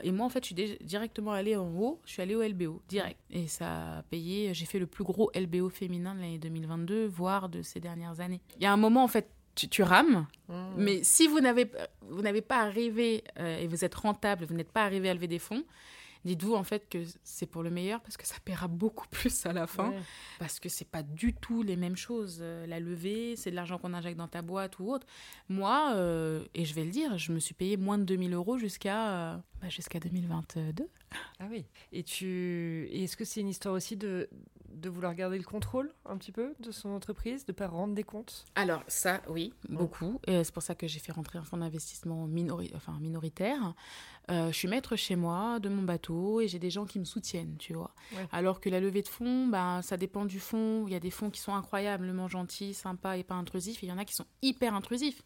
et 0.03 0.11
moi, 0.11 0.25
en 0.25 0.31
fait, 0.31 0.43
je 0.43 0.55
suis 0.55 0.79
directement 0.81 1.33
allée 1.33 1.55
en 1.55 1.69
haut. 1.69 2.01
Je 2.07 2.13
suis 2.13 2.23
allée 2.23 2.35
au 2.35 2.43
LBO, 2.43 2.81
direct. 2.89 3.21
Et 3.29 3.47
ça 3.47 3.99
a 3.99 4.03
payé. 4.05 4.55
J'ai 4.55 4.65
fait 4.65 4.79
le 4.79 4.87
plus 4.87 5.05
gros 5.05 5.31
LBO 5.35 5.69
féminin 5.69 6.15
de 6.15 6.21
l'année 6.21 6.39
2022, 6.39 7.05
voire 7.05 7.51
de 7.51 7.61
ces 7.61 7.79
dernières 7.79 8.21
années. 8.21 8.41
Il 8.57 8.63
y 8.63 8.67
a 8.67 8.73
un 8.73 8.79
moment, 8.79 9.05
en 9.05 9.09
fait, 9.09 9.29
tu, 9.57 9.83
rames. 9.83 10.27
Mmh. 10.49 10.55
Mais 10.77 11.03
si 11.03 11.27
vous 11.27 11.41
n'avez, 11.41 11.71
vous 12.03 12.23
n'avez 12.23 12.43
pas 12.43 12.61
arrivé 12.61 13.25
euh, 13.39 13.59
et 13.59 13.67
vous 13.67 13.85
êtes 13.85 13.95
rentable, 13.95 14.45
vous 14.45 14.55
n'êtes 14.55 14.71
pas 14.71 14.85
arrivé 14.85 15.09
à 15.09 15.15
lever 15.15 15.29
des 15.29 15.39
fonds, 15.39 15.65
dites-vous 16.25 16.55
en 16.55 16.65
fait 16.65 16.89
que 16.89 16.99
c'est 17.25 17.47
pour 17.47 17.63
le 17.63 17.71
meilleur 17.71 18.01
parce 18.01 18.17
que 18.17 18.27
ça 18.27 18.37
paiera 18.45 18.69
beaucoup 18.69 19.07
plus 19.11 19.47
à 19.47 19.53
la 19.53 19.67
fin. 19.67 19.95
Parce 20.39 20.61
que 20.61 20.69
c'est 20.69 20.89
pas 20.89 21.03
du 21.03 21.33
tout 21.33 21.63
les 21.63 21.77
mêmes 21.77 21.97
choses. 21.97 22.39
Euh, 22.41 22.67
la 22.67 22.81
levée, 22.81 23.35
c'est 23.37 23.51
de 23.51 23.57
l'argent 23.57 23.79
qu'on 23.79 23.95
injecte 23.95 24.19
dans 24.19 24.29
ta 24.29 24.43
boîte 24.43 24.79
ou 24.79 24.93
autre. 24.93 25.07
Moi, 25.49 25.93
euh, 25.95 26.45
et 26.55 26.65
je 26.65 26.75
vais 26.75 26.85
le 26.85 26.91
dire, 26.91 27.17
je 27.17 27.33
me 27.33 27.39
suis 27.39 27.55
payé 27.55 27.77
moins 27.77 27.99
de 27.99 28.05
2000 28.05 28.35
euros 28.35 28.59
jusqu'à 28.59 29.43
bah, 29.61 29.69
jusqu'à 29.69 30.01
2022. 30.01 30.89
Ah 31.41 31.47
oui. 31.51 31.65
Et 31.93 32.03
tu, 32.03 32.89
et 32.91 33.05
est-ce 33.05 33.17
que 33.17 33.25
c'est 33.25 33.41
une 33.41 33.49
histoire 33.49 33.75
aussi 33.75 33.97
de 33.97 34.29
de 34.77 34.89
vouloir 34.89 35.15
garder 35.15 35.39
le 35.39 35.45
contrôle 35.45 35.93
un 36.05 36.17
petit 36.17 36.33
peu 36.33 36.55
de 36.61 36.71
son 36.71 36.91
entreprise, 36.91 37.45
de 37.47 37.53
ne 37.53 37.57
pas 37.57 37.67
rendre 37.67 37.95
des 37.95 38.05
comptes 38.05 38.45
Alors 38.55 38.83
ça, 38.87 39.23
oui, 39.29 39.53
beaucoup. 39.69 40.21
Et 40.27 40.45
c'est 40.45 40.53
pour 40.53 40.63
ça 40.63 40.75
que 40.75 40.87
j'ai 40.87 40.99
fait 40.99 41.13
rentrer 41.13 41.39
un 41.39 41.45
fonds 41.45 41.57
d'investissement 41.57 42.29
enfin, 42.75 42.99
minoritaire. 43.01 43.75
Euh, 44.29 44.49
je 44.51 44.57
suis 44.57 44.67
maître 44.69 44.97
chez 44.97 45.15
moi 45.15 45.61
de 45.61 45.69
mon 45.69 45.83
bateau 45.83 46.41
et 46.41 46.49
j'ai 46.49 46.59
des 46.59 46.71
gens 46.71 46.85
qui 46.85 46.99
me 46.99 47.05
soutiennent, 47.05 47.57
tu 47.59 47.75
vois. 47.75 47.95
Alors 48.33 48.61
que 48.61 48.69
la 48.69 48.81
levée 48.81 49.03
de 49.03 49.09
fonds, 49.09 49.47
ben, 49.47 49.83
ça 49.83 49.97
dépend 49.97 50.25
du 50.25 50.41
fonds. 50.41 50.87
Il 50.87 50.93
y 50.93 50.97
a 50.97 51.01
des 51.01 51.11
fonds 51.11 51.31
qui 51.31 51.41
sont 51.41 51.55
incroyablement 51.55 52.27
gentils, 52.27 52.75
sympas 52.75 53.17
et 53.17 53.23
pas 53.23 53.35
intrusifs. 53.35 53.83
Et 53.83 53.87
il 53.87 53.89
y 53.89 53.93
en 53.93 53.99
a 53.99 54.05
qui 54.05 54.15
sont 54.15 54.27
hyper 54.43 54.75
intrusifs. 54.75 55.23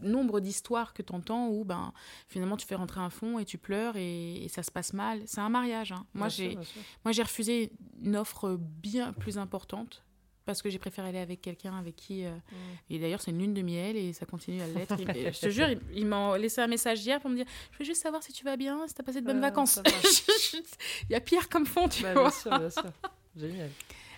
Nombre 0.00 0.40
d'histoires 0.40 0.94
que 0.94 1.02
tu 1.02 1.12
entends 1.12 1.48
où 1.48 1.64
ben, 1.64 1.92
finalement 2.26 2.56
tu 2.56 2.66
fais 2.66 2.74
rentrer 2.74 3.00
un 3.00 3.10
fonds 3.10 3.38
et 3.38 3.44
tu 3.44 3.58
pleures 3.58 3.96
et, 3.96 4.46
ça 4.48 4.62
se 4.62 4.70
passe 4.70 4.94
mal. 4.94 5.22
C'est 5.26 5.40
un 5.40 5.50
mariage. 5.50 5.92
Hein. 5.92 6.06
Moi, 6.14 6.28
j'ai 6.28 7.22
refusé 7.22 7.72
une 8.02 8.16
offre 8.16 8.56
bien 8.58 8.87
plus 9.18 9.38
importante 9.38 10.04
parce 10.44 10.62
que 10.62 10.70
j'ai 10.70 10.78
préféré 10.78 11.08
aller 11.10 11.18
avec 11.18 11.42
quelqu'un 11.42 11.76
avec 11.78 11.94
qui. 11.96 12.24
euh, 12.24 12.30
Mm. 12.30 12.54
Et 12.94 12.98
d'ailleurs, 12.98 13.20
c'est 13.20 13.30
une 13.32 13.38
lune 13.38 13.52
de 13.54 13.60
miel 13.62 13.96
et 13.96 14.12
ça 14.14 14.24
continue 14.24 14.62
à 14.62 14.66
l'être. 14.66 14.96
Je 14.98 15.40
te 15.40 15.50
jure, 15.50 15.68
il, 15.68 15.78
il 15.94 16.06
m'a 16.06 16.38
laissé 16.38 16.60
un 16.62 16.66
message 16.66 17.04
hier 17.04 17.20
pour 17.20 17.28
me 17.30 17.36
dire 17.36 17.44
Je 17.72 17.78
veux 17.78 17.84
juste 17.84 18.02
savoir 18.02 18.22
si 18.22 18.32
tu 18.32 18.44
vas 18.44 18.56
bien, 18.56 18.86
si 18.88 18.94
tu 18.94 19.00
as 19.00 19.04
passé 19.04 19.20
de 19.20 19.26
bonnes 19.26 19.40
vacances. 19.40 19.78
il 21.08 21.12
y 21.12 21.14
a 21.14 21.20
pire 21.20 21.48
comme 21.50 21.66
fond, 21.66 21.88
tu 21.88 22.02
Bah, 22.02 22.14
vois. 22.14 22.22
bien 22.22 22.30
sûr, 22.30 22.58
bien 22.58 22.70
sûr. 22.70 22.92
Génial. 23.36 23.70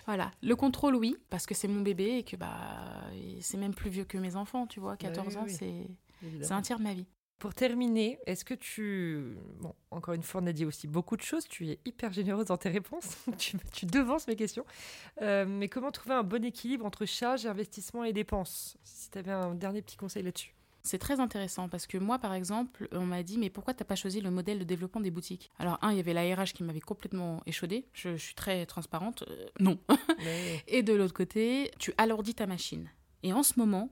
Voilà, 0.07 0.31
le 0.41 0.55
contrôle, 0.55 0.95
oui, 0.95 1.15
parce 1.29 1.45
que 1.45 1.53
c'est 1.53 1.67
mon 1.67 1.81
bébé 1.81 2.17
et 2.17 2.23
que 2.23 2.35
bah, 2.35 3.01
c'est 3.41 3.57
même 3.57 3.73
plus 3.75 3.89
vieux 3.89 4.03
que 4.05 4.17
mes 4.17 4.35
enfants, 4.35 4.65
tu 4.67 4.79
vois. 4.79 4.97
14 4.97 5.35
Bah 5.35 5.41
oui, 5.45 5.53
ans, 5.53 5.89
oui. 6.23 6.37
c'est 6.41 6.51
un 6.53 6.61
tiers 6.61 6.79
de 6.79 6.83
ma 6.83 6.93
vie. 6.93 7.05
Pour 7.41 7.55
terminer, 7.55 8.19
est-ce 8.27 8.45
que 8.45 8.53
tu... 8.53 9.35
Bon, 9.59 9.73
encore 9.89 10.13
une 10.13 10.21
fois, 10.21 10.41
on 10.43 10.45
a 10.45 10.51
dit 10.53 10.63
aussi 10.63 10.85
beaucoup 10.87 11.17
de 11.17 11.23
choses. 11.23 11.47
Tu 11.47 11.67
es 11.69 11.79
hyper 11.85 12.13
généreuse 12.13 12.45
dans 12.45 12.57
tes 12.57 12.69
réponses. 12.69 13.17
tu, 13.39 13.57
tu 13.73 13.87
devances 13.87 14.27
mes 14.27 14.35
questions. 14.35 14.63
Euh, 15.23 15.45
mais 15.47 15.67
comment 15.67 15.89
trouver 15.89 16.13
un 16.13 16.21
bon 16.21 16.45
équilibre 16.45 16.85
entre 16.85 17.07
charges, 17.07 17.47
investissement 17.47 18.03
et 18.03 18.13
dépenses? 18.13 18.77
Si 18.83 19.09
tu 19.09 19.17
avais 19.17 19.31
un 19.31 19.55
dernier 19.55 19.81
petit 19.81 19.97
conseil 19.97 20.21
là-dessus. 20.21 20.53
C'est 20.83 20.99
très 20.99 21.19
intéressant 21.19 21.67
parce 21.67 21.87
que 21.87 21.97
moi, 21.97 22.19
par 22.19 22.35
exemple, 22.35 22.87
on 22.91 23.07
m'a 23.07 23.23
dit 23.23 23.39
mais 23.39 23.49
pourquoi 23.49 23.73
t'as 23.73 23.85
pas 23.85 23.95
choisi 23.95 24.21
le 24.21 24.29
modèle 24.29 24.59
de 24.59 24.63
développement 24.63 25.01
des 25.01 25.09
boutiques? 25.11 25.49
Alors 25.57 25.79
un, 25.81 25.89
il 25.91 25.97
y 25.97 25.99
avait 25.99 26.13
la 26.13 26.35
RH 26.35 26.53
qui 26.53 26.63
m'avait 26.63 26.79
complètement 26.79 27.41
échaudée. 27.47 27.87
Je, 27.93 28.17
je 28.17 28.23
suis 28.23 28.35
très 28.35 28.67
transparente. 28.67 29.23
Euh, 29.27 29.47
non. 29.59 29.79
Mais- 30.19 30.63
Et 30.67 30.83
de 30.83 30.93
l'autre 30.93 31.13
côté, 31.15 31.71
tu 31.79 31.91
alourdis 31.97 32.35
ta 32.35 32.45
machine. 32.45 32.87
Et 33.23 33.33
en 33.33 33.41
ce 33.41 33.53
moment, 33.57 33.91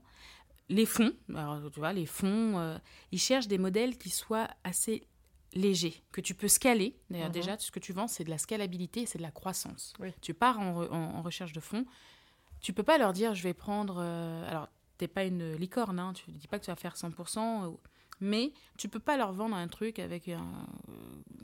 les 0.70 0.86
fonds, 0.86 1.12
alors, 1.34 1.60
tu 1.70 1.78
vois, 1.80 1.92
les 1.92 2.06
fonds, 2.06 2.58
euh, 2.58 2.78
ils 3.12 3.18
cherchent 3.18 3.48
des 3.48 3.58
modèles 3.58 3.98
qui 3.98 4.08
soient 4.08 4.48
assez 4.64 5.06
légers, 5.52 6.02
que 6.12 6.20
tu 6.20 6.34
peux 6.34 6.48
scaler. 6.48 6.96
D'ailleurs, 7.10 7.26
Mhm. 7.26 7.32
déjà, 7.32 7.58
ce 7.58 7.70
que 7.72 7.80
tu 7.80 7.92
vends, 7.92 8.06
c'est 8.06 8.22
de 8.24 8.30
la 8.30 8.38
scalabilité, 8.38 9.04
c'est 9.04 9.18
de 9.18 9.22
la 9.22 9.32
croissance. 9.32 9.92
Oui. 9.98 10.12
Tu 10.22 10.32
pars 10.32 10.58
en, 10.60 10.80
re- 10.84 10.90
en- 10.90 11.16
en 11.16 11.22
recherche 11.22 11.52
de 11.52 11.60
fonds. 11.60 11.84
Tu 12.60 12.72
peux 12.72 12.82
pas 12.84 12.98
leur 12.98 13.12
dire, 13.12 13.34
je 13.34 13.42
vais 13.42 13.52
prendre. 13.54 13.96
euh, 14.00 14.48
alors, 14.48 14.68
t'es 14.96 15.08
pas 15.08 15.24
une 15.24 15.54
licorne, 15.56 15.98
hein, 15.98 16.12
tu 16.12 16.30
ne 16.30 16.36
dis 16.36 16.46
pas 16.46 16.58
que 16.58 16.64
tu 16.64 16.70
vas 16.70 16.76
faire 16.76 16.96
100%, 16.96 17.64
euh, 17.64 17.70
mais 18.20 18.52
tu 18.78 18.88
peux 18.88 19.00
pas 19.00 19.16
leur 19.16 19.32
vendre 19.32 19.56
un 19.56 19.66
truc 19.66 19.98
avec 19.98 20.28
un- 20.28 20.66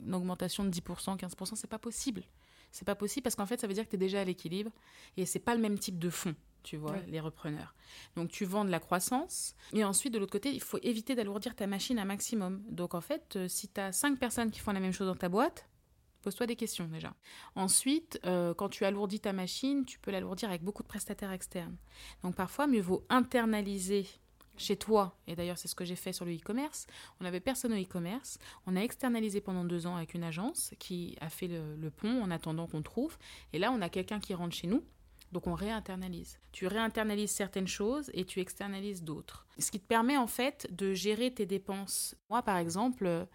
une 0.05 0.13
augmentation 0.15 0.63
de 0.63 0.69
10%, 0.69 1.17
15%, 1.17 1.55
c'est 1.55 1.67
pas 1.67 1.79
possible. 1.79 2.23
C'est 2.71 2.85
pas 2.85 2.95
possible 2.95 3.23
parce 3.23 3.35
qu'en 3.35 3.45
fait, 3.47 3.59
ça 3.59 3.67
veut 3.67 3.73
dire 3.73 3.85
que 3.85 3.89
tu 3.89 3.95
es 3.95 3.99
déjà 3.99 4.21
à 4.21 4.23
l'équilibre 4.23 4.71
et 5.17 5.25
c'est 5.25 5.39
pas 5.39 5.55
le 5.55 5.61
même 5.61 5.79
type 5.79 5.97
de 5.99 6.09
fonds, 6.09 6.35
tu 6.67 6.75
vois, 6.75 6.97
les 7.07 7.21
repreneurs. 7.21 7.73
Donc 8.17 8.29
tu 8.29 8.43
vends 8.43 8.65
de 8.65 8.69
la 8.69 8.81
croissance 8.81 9.55
et 9.71 9.85
ensuite 9.85 10.13
de 10.13 10.19
l'autre 10.19 10.33
côté, 10.33 10.51
il 10.51 10.59
faut 10.59 10.79
éviter 10.83 11.15
d'alourdir 11.15 11.55
ta 11.55 11.65
machine 11.65 11.97
un 11.97 12.03
maximum. 12.03 12.61
Donc 12.69 12.93
en 12.93 12.99
fait, 12.99 13.37
euh, 13.37 13.47
si 13.47 13.69
tu 13.69 13.79
as 13.79 13.93
cinq 13.93 14.19
personnes 14.19 14.51
qui 14.51 14.59
font 14.59 14.73
la 14.73 14.81
même 14.81 14.91
chose 14.91 15.07
dans 15.07 15.15
ta 15.15 15.29
boîte, 15.29 15.69
pose-toi 16.23 16.45
des 16.45 16.57
questions 16.57 16.87
déjà. 16.87 17.13
Ensuite, 17.55 18.19
euh, 18.25 18.53
quand 18.53 18.67
tu 18.67 18.83
alourdis 18.83 19.21
ta 19.21 19.31
machine, 19.31 19.85
tu 19.85 19.97
peux 19.97 20.11
l'alourdir 20.11 20.49
avec 20.49 20.61
beaucoup 20.61 20.83
de 20.83 20.89
prestataires 20.89 21.31
externes. 21.31 21.77
Donc 22.21 22.35
parfois, 22.35 22.67
mieux 22.67 22.81
vaut 22.81 23.05
internaliser 23.07 24.05
chez 24.57 24.75
toi, 24.75 25.15
et 25.27 25.35
d'ailleurs 25.35 25.57
c'est 25.57 25.67
ce 25.67 25.75
que 25.75 25.85
j'ai 25.85 25.95
fait 25.95 26.11
sur 26.11 26.25
le 26.25 26.33
e-commerce, 26.35 26.87
on 27.21 27.25
avait 27.25 27.39
personne 27.39 27.71
au 27.73 27.81
e-commerce, 27.81 28.39
on 28.65 28.75
a 28.75 28.81
externalisé 28.81 29.39
pendant 29.39 29.63
deux 29.63 29.85
ans 29.85 29.95
avec 29.95 30.15
une 30.15 30.23
agence 30.23 30.73
qui 30.79 31.15
a 31.21 31.29
fait 31.29 31.47
le, 31.47 31.75
le 31.75 31.91
pont 31.91 32.23
en 32.23 32.31
attendant 32.31 32.65
qu'on 32.65 32.81
trouve, 32.81 33.17
et 33.53 33.59
là 33.59 33.71
on 33.71 33.81
a 33.81 33.89
quelqu'un 33.89 34.19
qui 34.19 34.33
rentre 34.33 34.55
chez 34.55 34.65
nous, 34.65 34.83
donc 35.31 35.47
on 35.47 35.53
réinternalise. 35.53 36.39
Tu 36.51 36.67
réinternalises 36.67 37.31
certaines 37.31 37.67
choses 37.67 38.09
et 38.13 38.25
tu 38.25 38.39
externalises 38.39 39.03
d'autres. 39.03 39.45
Ce 39.57 39.71
qui 39.71 39.79
te 39.79 39.85
permet 39.87 40.17
en 40.17 40.27
fait 40.27 40.67
de 40.75 40.93
gérer 40.93 41.33
tes 41.33 41.45
dépenses. 41.45 42.15
Moi 42.29 42.41
par 42.43 42.57
exemple, 42.57 43.05
euh, 43.05 43.25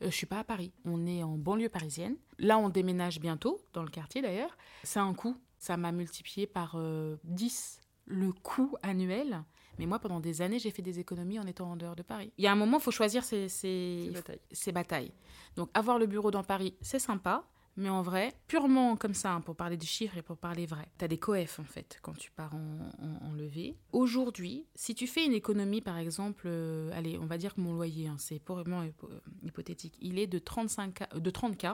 je 0.00 0.08
suis 0.10 0.26
pas 0.26 0.40
à 0.40 0.44
Paris, 0.44 0.72
on 0.84 1.06
est 1.06 1.22
en 1.22 1.36
banlieue 1.38 1.68
parisienne. 1.68 2.16
Là 2.38 2.58
on 2.58 2.68
déménage 2.68 3.20
bientôt, 3.20 3.60
dans 3.72 3.82
le 3.82 3.90
quartier 3.90 4.22
d'ailleurs. 4.22 4.56
C'est 4.82 5.00
un 5.00 5.14
coût, 5.14 5.36
ça 5.58 5.76
m'a 5.76 5.92
multiplié 5.92 6.46
par 6.46 6.74
euh, 6.76 7.16
10 7.24 7.80
le 8.06 8.32
coût 8.32 8.74
annuel. 8.82 9.42
Mais 9.78 9.86
moi, 9.86 9.98
pendant 9.98 10.20
des 10.20 10.40
années, 10.40 10.60
j'ai 10.60 10.70
fait 10.70 10.82
des 10.82 11.00
économies 11.00 11.40
en 11.40 11.46
étant 11.48 11.72
en 11.72 11.76
dehors 11.76 11.96
de 11.96 12.02
Paris. 12.04 12.32
Il 12.38 12.44
y 12.44 12.46
a 12.46 12.52
un 12.52 12.54
moment, 12.54 12.76
il 12.78 12.82
faut 12.82 12.92
choisir 12.92 13.24
ses, 13.24 13.48
ses- 13.48 14.04
C'est 14.06 14.12
bataille. 14.12 14.40
ses 14.52 14.72
batailles. 14.72 15.12
Donc, 15.56 15.68
avoir 15.74 15.98
le 15.98 16.06
bureau 16.06 16.30
dans 16.30 16.44
Paris, 16.44 16.76
c'est 16.80 17.00
sympa. 17.00 17.44
Mais 17.76 17.88
en 17.88 18.02
vrai, 18.02 18.34
purement 18.46 18.96
comme 18.96 19.14
ça, 19.14 19.32
hein, 19.32 19.40
pour 19.40 19.56
parler 19.56 19.76
du 19.76 19.86
chiffre 19.86 20.16
et 20.16 20.22
pour 20.22 20.36
parler 20.36 20.64
vrai, 20.64 20.88
tu 20.98 21.04
as 21.04 21.08
des 21.08 21.18
coefs 21.18 21.58
en 21.58 21.64
fait 21.64 21.98
quand 22.02 22.16
tu 22.16 22.30
pars 22.30 22.54
en, 22.54 23.32
levée. 23.34 23.76
Aujourd'hui, 23.92 24.66
si 24.76 24.94
tu 24.94 25.08
fais 25.08 25.24
une 25.24 25.32
économie, 25.32 25.80
par 25.80 25.98
exemple, 25.98 26.44
euh, 26.46 26.90
allez, 26.94 27.18
on 27.18 27.26
va 27.26 27.36
dire 27.36 27.54
que 27.54 27.60
mon 27.60 27.74
loyer, 27.74 28.06
hein, 28.06 28.16
c'est 28.18 28.38
purement 28.38 28.82
euh, 28.82 29.20
hypothétique, 29.42 29.96
il 30.00 30.20
est 30.20 30.28
de 30.28 30.38
35 30.38 30.94
K, 30.94 31.02
euh, 31.14 31.18
de 31.18 31.30
30 31.30 31.58
K 31.58 31.66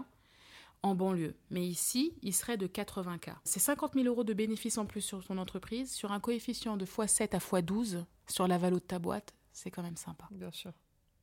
en 0.83 0.95
banlieue. 0.95 1.35
Mais 1.51 1.67
ici, 1.67 2.15
il 2.23 2.35
serait 2.35 2.57
de 2.57 2.67
80 2.67 3.19
K. 3.19 3.31
C'est 3.45 3.61
50 3.61 3.93
000 3.93 4.07
euros 4.07 4.25
de 4.25 4.33
bénéfices 4.33 4.79
en 4.79 4.87
plus 4.87 5.03
sur 5.03 5.23
ton 5.23 5.37
entreprise, 5.37 5.93
sur 5.93 6.13
un 6.13 6.21
coefficient 6.21 6.79
de 6.79 6.87
x7 6.87 7.35
à 7.35 7.39
x12 7.39 8.05
sur 8.27 8.49
la 8.49 8.57
valo 8.57 8.77
de 8.77 8.85
ta 8.85 8.99
boîte, 8.99 9.35
c'est 9.53 9.71
quand 9.71 9.83
même 9.83 9.97
sympa. 9.97 10.29
Bien 10.31 10.51
sûr. 10.51 10.73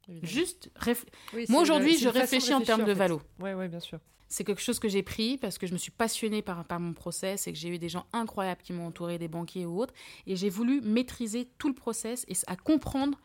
Évidemment. 0.09 0.27
Juste, 0.31 0.71
réf- 0.79 1.05
Oui, 1.33 1.45
moi 1.49 1.61
aujourd'hui, 1.61 1.97
je 1.97 2.09
réfléchis 2.09 2.53
en 2.53 2.61
termes 2.61 2.85
de 2.85 2.93
valo. 2.93 3.19
fait. 3.39 3.53
Ouais, 3.55 3.67
bien 3.67 3.79
sûr. 3.79 3.99
C'est 4.29 4.43
quelque 4.43 4.61
chose 4.61 4.79
que 4.79 4.89
j'ai 4.89 5.03
pris 5.03 5.37
parce 5.37 5.57
que 5.57 5.67
je 5.67 5.73
me 5.73 5.77
suis 5.77 5.91
passionnée 5.91 6.41
par, 6.41 6.65
par 6.65 6.79
mon 6.81 6.93
process 6.93 7.47
et 7.47 7.53
que 7.53 7.57
j'ai 7.57 7.69
eu 7.69 7.79
des 7.79 7.87
gens 7.87 8.05
incroyables 8.11 8.61
qui 8.61 8.73
m'ont 8.73 8.87
entouré, 8.87 9.17
des 9.17 9.29
banquiers 9.29 9.65
ou 9.65 9.79
autres. 9.79 9.93
Et 10.25 10.35
j'ai 10.35 10.49
voulu 10.49 10.81
maîtriser 10.81 11.49
tout 11.57 11.69
le 11.69 11.73
process 11.73 12.25
et 12.27 12.33
à 12.47 12.57
comprendre 12.57 13.17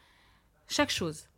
chaque 0.68 0.90
chose. 0.90 1.28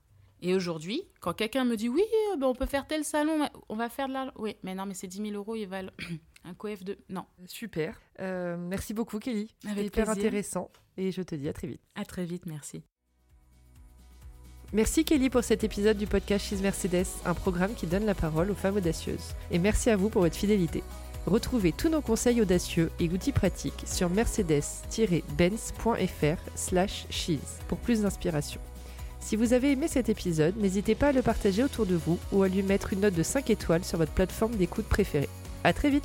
Et 0.43 0.55
aujourd'hui, 0.55 1.03
quand 1.21 1.33
quelqu'un 1.33 1.65
me 1.65 1.77
dit 1.77 1.89
oui, 1.89 2.03
ben, 2.39 2.47
on 2.47 2.55
peut 2.55 2.67
faire 2.67 2.87
tel 2.87 3.05
salon, 3.05 3.49
on 3.71 3.77
va 3.77 3.89
faire 3.89 4.09
de 4.09 4.13
l'argent. 4.13 4.33
Oui, 4.37 4.57
mais 4.63 4.75
non, 4.75 4.85
mais 4.85 4.93
c'est 4.93 5.07
10 5.07 5.23
000 5.31 5.33
euros, 5.33 5.57
ils 5.57 5.65
valent 5.67 5.93
un 6.45 6.53
coef 6.53 6.85
de. 6.85 6.99
Non. 7.09 7.25
Super. 7.47 7.99
Euh, 8.21 8.59
merci 8.59 8.93
beaucoup, 8.93 9.19
Kelly. 9.19 9.49
C'était 9.61 9.73
Avec 9.73 9.87
hyper 9.87 10.05
plaisir. 10.05 10.27
intéressant. 10.27 10.71
Et 10.99 11.11
je 11.11 11.23
te 11.23 11.35
dis 11.35 11.49
à 11.49 11.55
très 11.55 11.69
vite. 11.69 11.81
À 11.95 12.05
très 12.05 12.27
vite, 12.27 12.45
merci. 12.45 12.83
Merci 14.75 15.05
Kelly 15.05 15.31
pour 15.31 15.45
cet 15.45 15.63
épisode 15.63 15.97
du 15.97 16.09
podcast 16.09 16.47
She's 16.47 16.61
Mercedes, 16.61 17.07
un 17.25 17.35
programme 17.35 17.75
qui 17.75 17.87
donne 17.87 18.05
la 18.05 18.17
parole 18.17 18.51
aux 18.51 18.57
femmes 18.57 18.79
audacieuses. 18.79 19.37
Et 19.53 19.61
merci 19.61 19.89
à 19.89 19.97
vous 19.97 20.09
pour 20.09 20.23
votre 20.23 20.35
fidélité. 20.35 20.83
Retrouvez 21.27 21.71
tous 21.71 21.89
nos 21.89 22.01
conseils 22.01 22.43
audacieux 22.43 22.91
et 22.99 23.09
outils 23.09 23.31
pratiques 23.31 23.85
sur 23.87 24.11
mercedes-benz.fr 24.11 26.41
slash 26.57 27.07
she's 27.09 27.61
pour 27.69 27.79
plus 27.79 28.03
d'inspiration. 28.03 28.61
Si 29.21 29.37
vous 29.37 29.53
avez 29.53 29.71
aimé 29.71 29.87
cet 29.87 30.09
épisode, 30.09 30.57
n'hésitez 30.57 30.97
pas 30.97 31.11
à 31.11 31.13
le 31.13 31.23
partager 31.23 31.63
autour 31.63 31.87
de 31.87 31.95
vous 31.95 32.19
ou 32.33 32.43
à 32.43 32.49
lui 32.49 32.65
mettre 32.65 32.93
une 32.93 33.03
note 33.03 33.15
de 33.15 33.23
5 33.23 33.51
étoiles 33.51 33.85
sur 33.85 33.99
votre 33.99 34.11
plateforme 34.11 34.57
d'écoute 34.57 34.87
préférée. 34.87 35.29
À 35.63 35.73
très 35.73 35.91
vite 35.91 36.03